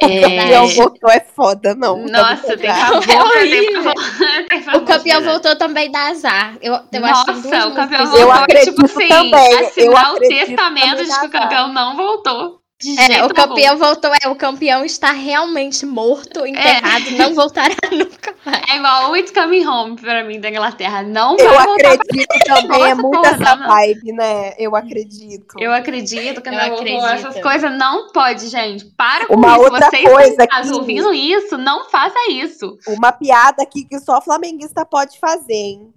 Campeão 0.03 0.65
É... 0.65 0.73
voltou 0.73 1.11
é 1.11 1.19
foda, 1.19 1.75
não. 1.75 2.05
Nossa, 2.05 2.57
tem 2.57 2.73
favor. 2.73 3.03
É 3.03 3.05
tem 3.05 3.19
horrível. 3.21 3.83
favor, 3.83 4.47
tem 4.49 4.61
favor 4.61 4.81
O 4.81 4.85
campeão 4.85 5.21
voltou 5.21 5.55
também 5.55 5.91
dá 5.91 6.07
azar. 6.07 6.57
Eu, 6.61 6.73
eu 6.91 7.05
acho 7.05 7.25
que 7.25 7.31
Nossa, 7.31 7.67
o 7.67 7.75
campeão 7.75 8.01
Eu 8.01 8.09
voltou, 8.09 8.33
é 8.33 8.59
tipo 8.59 8.85
acredito 8.85 8.85
assim, 8.85 9.07
também, 9.07 9.51
eu 9.77 9.95
assinar 9.97 10.13
o 10.13 10.15
acredito 10.15 10.45
testamento 10.45 11.05
de 11.05 11.19
que 11.19 11.25
o 11.25 11.29
campeão 11.29 11.73
não 11.73 11.95
voltou. 11.95 12.62
De 12.81 12.99
É, 12.99 13.23
o 13.23 13.33
campeão 13.33 13.77
voltou, 13.77 14.11
é, 14.21 14.27
o 14.27 14.35
campeão 14.35 14.83
está 14.83 15.11
realmente 15.11 15.85
morto, 15.85 16.45
enterrado, 16.45 17.11
não 17.11 17.33
voltará 17.33 17.75
nunca 17.91 18.35
mais. 18.45 18.61
É 18.69 18.75
igual 18.75 19.11
o 19.11 19.15
It's 19.15 19.31
Coming 19.31 19.65
Home 19.65 19.95
pra 19.95 20.23
mim 20.25 20.41
da 20.41 20.49
Inglaterra. 20.49 21.01
Não 21.01 21.37
Eu 21.37 21.53
vai 21.53 21.65
voltar 21.65 21.93
acredito 21.93 22.27
também, 22.45 22.81
é 22.81 22.89
Nossa, 22.95 23.01
muito 23.01 23.21
porra, 23.21 23.29
essa 23.35 23.55
não. 23.55 23.67
vibe, 23.67 24.11
né? 24.13 24.53
Eu 24.57 24.75
acredito. 24.75 25.55
Eu 25.57 25.71
acredito 25.71 26.41
que 26.41 26.49
Eu 26.49 26.53
não 26.53 26.59
acredito. 26.59 27.05
Essas 27.05 27.41
coisas 27.41 27.77
não 27.77 28.11
pode, 28.11 28.47
gente. 28.49 28.83
Para 28.97 29.27
com 29.27 29.35
Uma 29.35 29.53
isso. 29.53 29.61
outra 29.61 29.89
Vocês 29.89 30.03
coisa 30.09 30.47
que 30.47 30.61
que- 30.61 30.71
ouvindo 30.73 31.13
isso, 31.13 31.57
não 31.57 31.89
faça 31.89 32.19
isso. 32.31 32.77
Uma 32.87 33.13
piada 33.13 33.63
aqui 33.63 33.85
que 33.85 33.97
só 33.99 34.19
flamenguista 34.21 34.85
pode 34.85 35.17
fazer, 35.19 35.53
hein? 35.53 35.93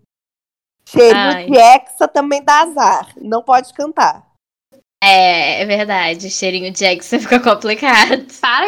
Cheirinho 0.89 1.17
Ai. 1.17 1.47
de 1.47 1.57
Hexa 1.59 2.07
também 2.07 2.45
dá 2.45 2.61
azar. 2.61 3.09
Não 3.21 3.43
pode 3.43 3.73
cantar. 3.75 4.25
É, 5.03 5.63
é 5.63 5.67
verdade, 5.67 6.31
cheirinho 6.31 6.73
de 6.73 6.79
Jackson 6.79 7.19
fica 7.21 7.39
complicado. 7.41 8.27
Para. 8.41 8.67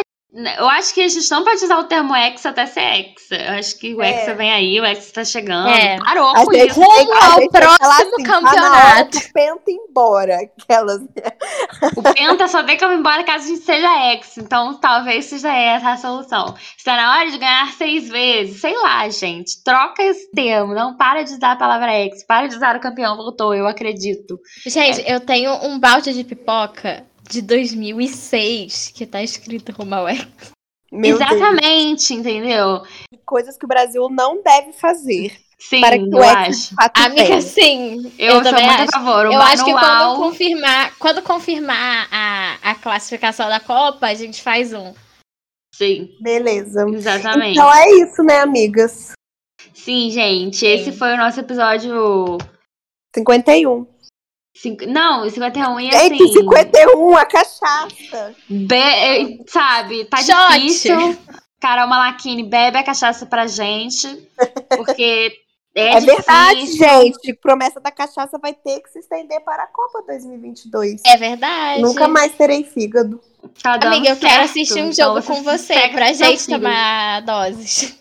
Eu 0.59 0.69
acho 0.69 0.93
que 0.93 1.01
a 1.01 1.07
gente 1.07 1.29
não 1.31 1.43
pode 1.43 1.63
usar 1.65 1.79
o 1.79 1.85
termo 1.85 2.15
hexa 2.15 2.49
até 2.49 2.67
ser 2.67 2.81
hexa. 2.81 3.35
Eu 3.35 3.53
acho 3.57 3.79
que 3.79 3.95
o 3.95 4.01
É. 4.03 4.11
hexa 4.11 4.35
vem 4.35 4.51
aí, 4.53 4.79
o 4.79 4.85
hexa 4.85 5.11
tá 5.11 5.25
chegando. 5.25 5.69
É. 5.69 5.97
Parou 5.97 6.29
A 6.29 6.45
com 6.45 6.53
gente 6.53 6.69
isso. 6.69 6.79
Rumo 6.79 7.13
ao 7.15 7.49
próximo 7.49 7.87
assim, 7.87 8.23
Tá 8.23 8.41
na 8.41 8.49
hora 8.51 8.51
campeonato. 8.51 9.17
do 9.17 9.33
Penta 9.33 9.71
embora. 9.71 10.37
Aquelas. 10.61 11.01
O 11.95 12.01
Penta 12.01 12.47
só 12.47 12.63
tem 12.63 12.77
que 12.77 12.85
ir 12.85 12.97
embora 12.97 13.23
caso 13.23 13.45
a 13.45 13.47
gente 13.47 13.63
seja 13.63 14.11
ex. 14.11 14.37
Então 14.37 14.75
talvez 14.79 15.25
seja 15.25 15.53
essa 15.53 15.91
a 15.91 15.97
solução. 15.97 16.55
Está 16.77 16.95
na 16.95 17.17
hora 17.17 17.31
de 17.31 17.37
ganhar 17.37 17.71
seis 17.73 18.09
vezes. 18.09 18.61
Sei 18.61 18.75
lá, 18.77 19.07
gente. 19.09 19.63
Troca 19.63 20.03
esse 20.03 20.29
termo. 20.31 20.73
Não 20.73 20.95
para 20.95 21.23
de 21.23 21.33
usar 21.33 21.53
a 21.53 21.55
palavra 21.55 21.97
ex. 21.97 22.25
Para 22.25 22.47
de 22.47 22.55
usar 22.55 22.75
o 22.75 22.81
campeão 22.81 23.15
voltou. 23.15 23.53
Eu 23.53 23.67
acredito. 23.67 24.39
Gente, 24.65 25.03
eu 25.09 25.19
tenho 25.19 25.53
um 25.65 25.79
balde 25.79 26.13
de 26.13 26.23
pipoca 26.23 27.05
de 27.29 27.41
2006 27.41 28.91
que 28.95 29.05
tá 29.05 29.21
escrito 29.21 29.71
rumo 29.71 29.95
ao 29.95 30.09
ex. 30.09 30.27
Meu 30.91 31.17
Deus. 31.17 31.31
Exatamente, 31.31 32.13
entendeu? 32.13 32.81
Coisas 33.25 33.57
que 33.57 33.65
o 33.65 33.69
Brasil 33.69 34.09
não 34.09 34.41
deve 34.41 34.73
fazer 34.73 35.37
Sim, 35.61 35.81
para 35.81 35.97
que 35.97 36.03
eu 36.05 36.17
o 36.17 36.21
fato 36.75 36.97
Amiga, 37.01 37.41
sim. 37.41 38.11
Eu, 38.17 38.33
sou 38.35 38.43
também 38.43 38.65
muito 38.65 38.79
acho. 38.81 38.89
a 38.89 38.99
favor. 38.99 39.25
O 39.27 39.33
Eu 39.33 39.41
acho 39.41 39.65
que 39.65 39.73
manual- 39.73 40.15
quando 40.15 40.23
confirmar, 40.29 40.95
quando 40.97 41.21
confirmar 41.21 42.07
a, 42.11 42.57
a 42.71 42.75
classificação 42.75 43.49
da 43.49 43.59
Copa, 43.59 44.07
a 44.07 44.13
gente 44.13 44.41
faz 44.41 44.71
um. 44.73 44.93
Sim, 45.75 46.09
Beleza. 46.21 46.85
exatamente. 46.89 47.57
Então 47.57 47.73
é 47.73 47.89
isso, 47.91 48.23
né, 48.23 48.39
amigas? 48.39 49.11
Sim, 49.73 50.09
gente. 50.11 50.65
Esse 50.65 50.91
foi 50.93 51.13
o 51.13 51.17
nosso 51.17 51.39
episódio. 51.39 52.37
51. 53.15 53.85
cinco- 54.55 54.85
Não, 54.87 55.29
51 55.29 55.79
e 55.79 55.91
Gente, 55.91 56.23
assim. 56.23 56.33
51, 56.33 57.17
a 57.17 57.25
cachaça. 57.25 58.35
Be- 58.49 59.43
sabe, 59.47 60.05
tá 60.05 60.17
Shot. 60.17 60.53
difícil. 60.59 61.17
Carol 61.61 61.87
Malachini, 61.87 62.43
bebe 62.43 62.77
a 62.77 62.83
cachaça 62.83 63.25
pra 63.25 63.45
gente. 63.47 64.07
Porque 64.77 65.33
é, 65.79 65.93
É, 65.93 65.99
verdade, 65.99 66.65
gente. 66.73 67.33
Promessa 67.33 67.79
da 67.79 67.91
cachaça 67.91 68.37
vai 68.37 68.53
ter 68.53 68.79
que 68.81 68.89
se 68.89 68.99
estender 68.99 69.39
para 69.41 69.63
a 69.63 69.67
Copa 69.67 70.03
2022. 70.07 71.01
É 71.05 71.17
verdade. 71.17 71.81
Nunca 71.81 72.07
mais 72.07 72.31
terei 72.33 72.63
fígado. 72.63 73.21
Tá 73.63 73.73
Amiga, 73.75 74.09
eu 74.09 74.17
quero 74.17 74.33
certo. 74.33 74.49
assistir 74.49 74.81
um 74.81 74.89
Então 74.89 75.15
jogo 75.15 75.25
com 75.25 75.43
você 75.43 75.87
pra 75.89 76.13
gente 76.13 76.47
tomar 76.47 77.21
doses. 77.21 77.95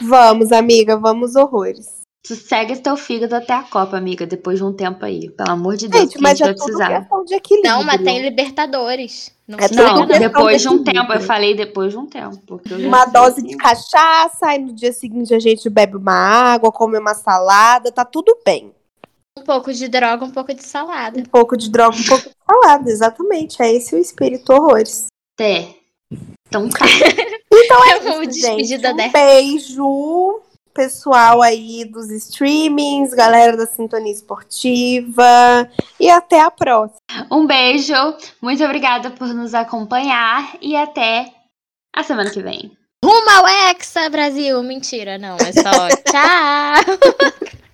Vamos, 0.00 0.50
amiga, 0.50 0.96
vamos 0.96 1.36
horrores. 1.36 1.99
Sossega 2.26 2.76
teu 2.76 2.96
fígado 2.98 3.34
até 3.34 3.54
a 3.54 3.62
Copa, 3.62 3.96
amiga, 3.96 4.26
depois 4.26 4.58
de 4.58 4.64
um 4.64 4.72
tempo 4.74 5.04
aí. 5.04 5.30
Pelo 5.30 5.50
amor 5.50 5.76
de 5.76 5.88
Deus, 5.88 6.02
Gente, 6.02 6.12
que 6.12 6.18
a 6.18 6.22
mas 6.22 6.38
gente 6.38 6.42
é 6.42 6.52
vai 6.52 6.54
precisar. 6.54 7.08
de. 7.24 7.62
Não, 7.62 7.82
mas 7.82 8.02
tem 8.02 8.22
Libertadores. 8.22 9.32
Não, 9.48 9.58
É 9.58 9.68
Não, 9.72 10.06
depois 10.06 10.60
de 10.60 10.68
um 10.68 10.84
tempo. 10.84 11.12
Eu 11.12 11.20
falei 11.20 11.54
depois 11.54 11.92
de 11.92 11.98
um 11.98 12.06
tempo. 12.06 12.60
eu 12.70 12.78
Uma 12.86 13.06
dose 13.06 13.42
de 13.42 13.56
cachaça, 13.56 14.46
aí 14.46 14.58
no 14.58 14.72
dia 14.72 14.92
seguinte 14.92 15.34
a 15.34 15.38
gente 15.40 15.68
bebe 15.70 15.96
uma 15.96 16.12
água, 16.12 16.70
come 16.70 16.98
uma 16.98 17.14
salada, 17.14 17.90
tá 17.90 18.04
tudo 18.04 18.38
bem. 18.44 18.72
Um 19.38 19.42
pouco 19.42 19.72
de 19.72 19.88
droga, 19.88 20.24
um 20.24 20.30
pouco 20.30 20.52
de 20.52 20.62
salada. 20.62 21.18
Um 21.18 21.24
pouco 21.24 21.56
de 21.56 21.70
droga, 21.70 21.96
um 21.96 22.04
pouco 22.04 22.28
de 22.28 22.34
salada, 22.46 22.90
exatamente. 22.90 23.62
É 23.62 23.72
esse 23.72 23.94
o 23.94 23.98
espírito 23.98 24.52
horrores. 24.52 25.06
É. 25.40 25.68
Então 26.46 26.68
tá. 26.68 26.84
Então 27.52 27.84
é 27.84 27.98
Vamos 28.00 28.36
isso, 28.36 28.40
despedir 28.46 28.66
gente. 28.66 28.82
da 28.82 28.92
Um 28.92 29.10
beijo, 29.10 30.40
pessoal 30.74 31.42
aí 31.42 31.84
dos 31.84 32.10
streamings, 32.10 33.12
galera 33.14 33.56
da 33.56 33.66
Sintonia 33.66 34.12
Esportiva. 34.12 35.70
E 35.98 36.08
até 36.10 36.40
a 36.40 36.50
próxima. 36.50 37.00
Um 37.30 37.46
beijo. 37.46 37.94
Muito 38.40 38.64
obrigada 38.64 39.10
por 39.10 39.28
nos 39.28 39.54
acompanhar. 39.54 40.56
E 40.60 40.76
até 40.76 41.26
a 41.94 42.02
semana 42.02 42.30
que 42.30 42.42
vem. 42.42 42.72
Rumo 43.04 43.30
ao 43.30 43.48
Hexa, 43.48 44.10
Brasil! 44.10 44.62
Mentira, 44.62 45.16
não, 45.16 45.36
é 45.36 45.52
só 45.52 45.88
tchau! 46.04 47.60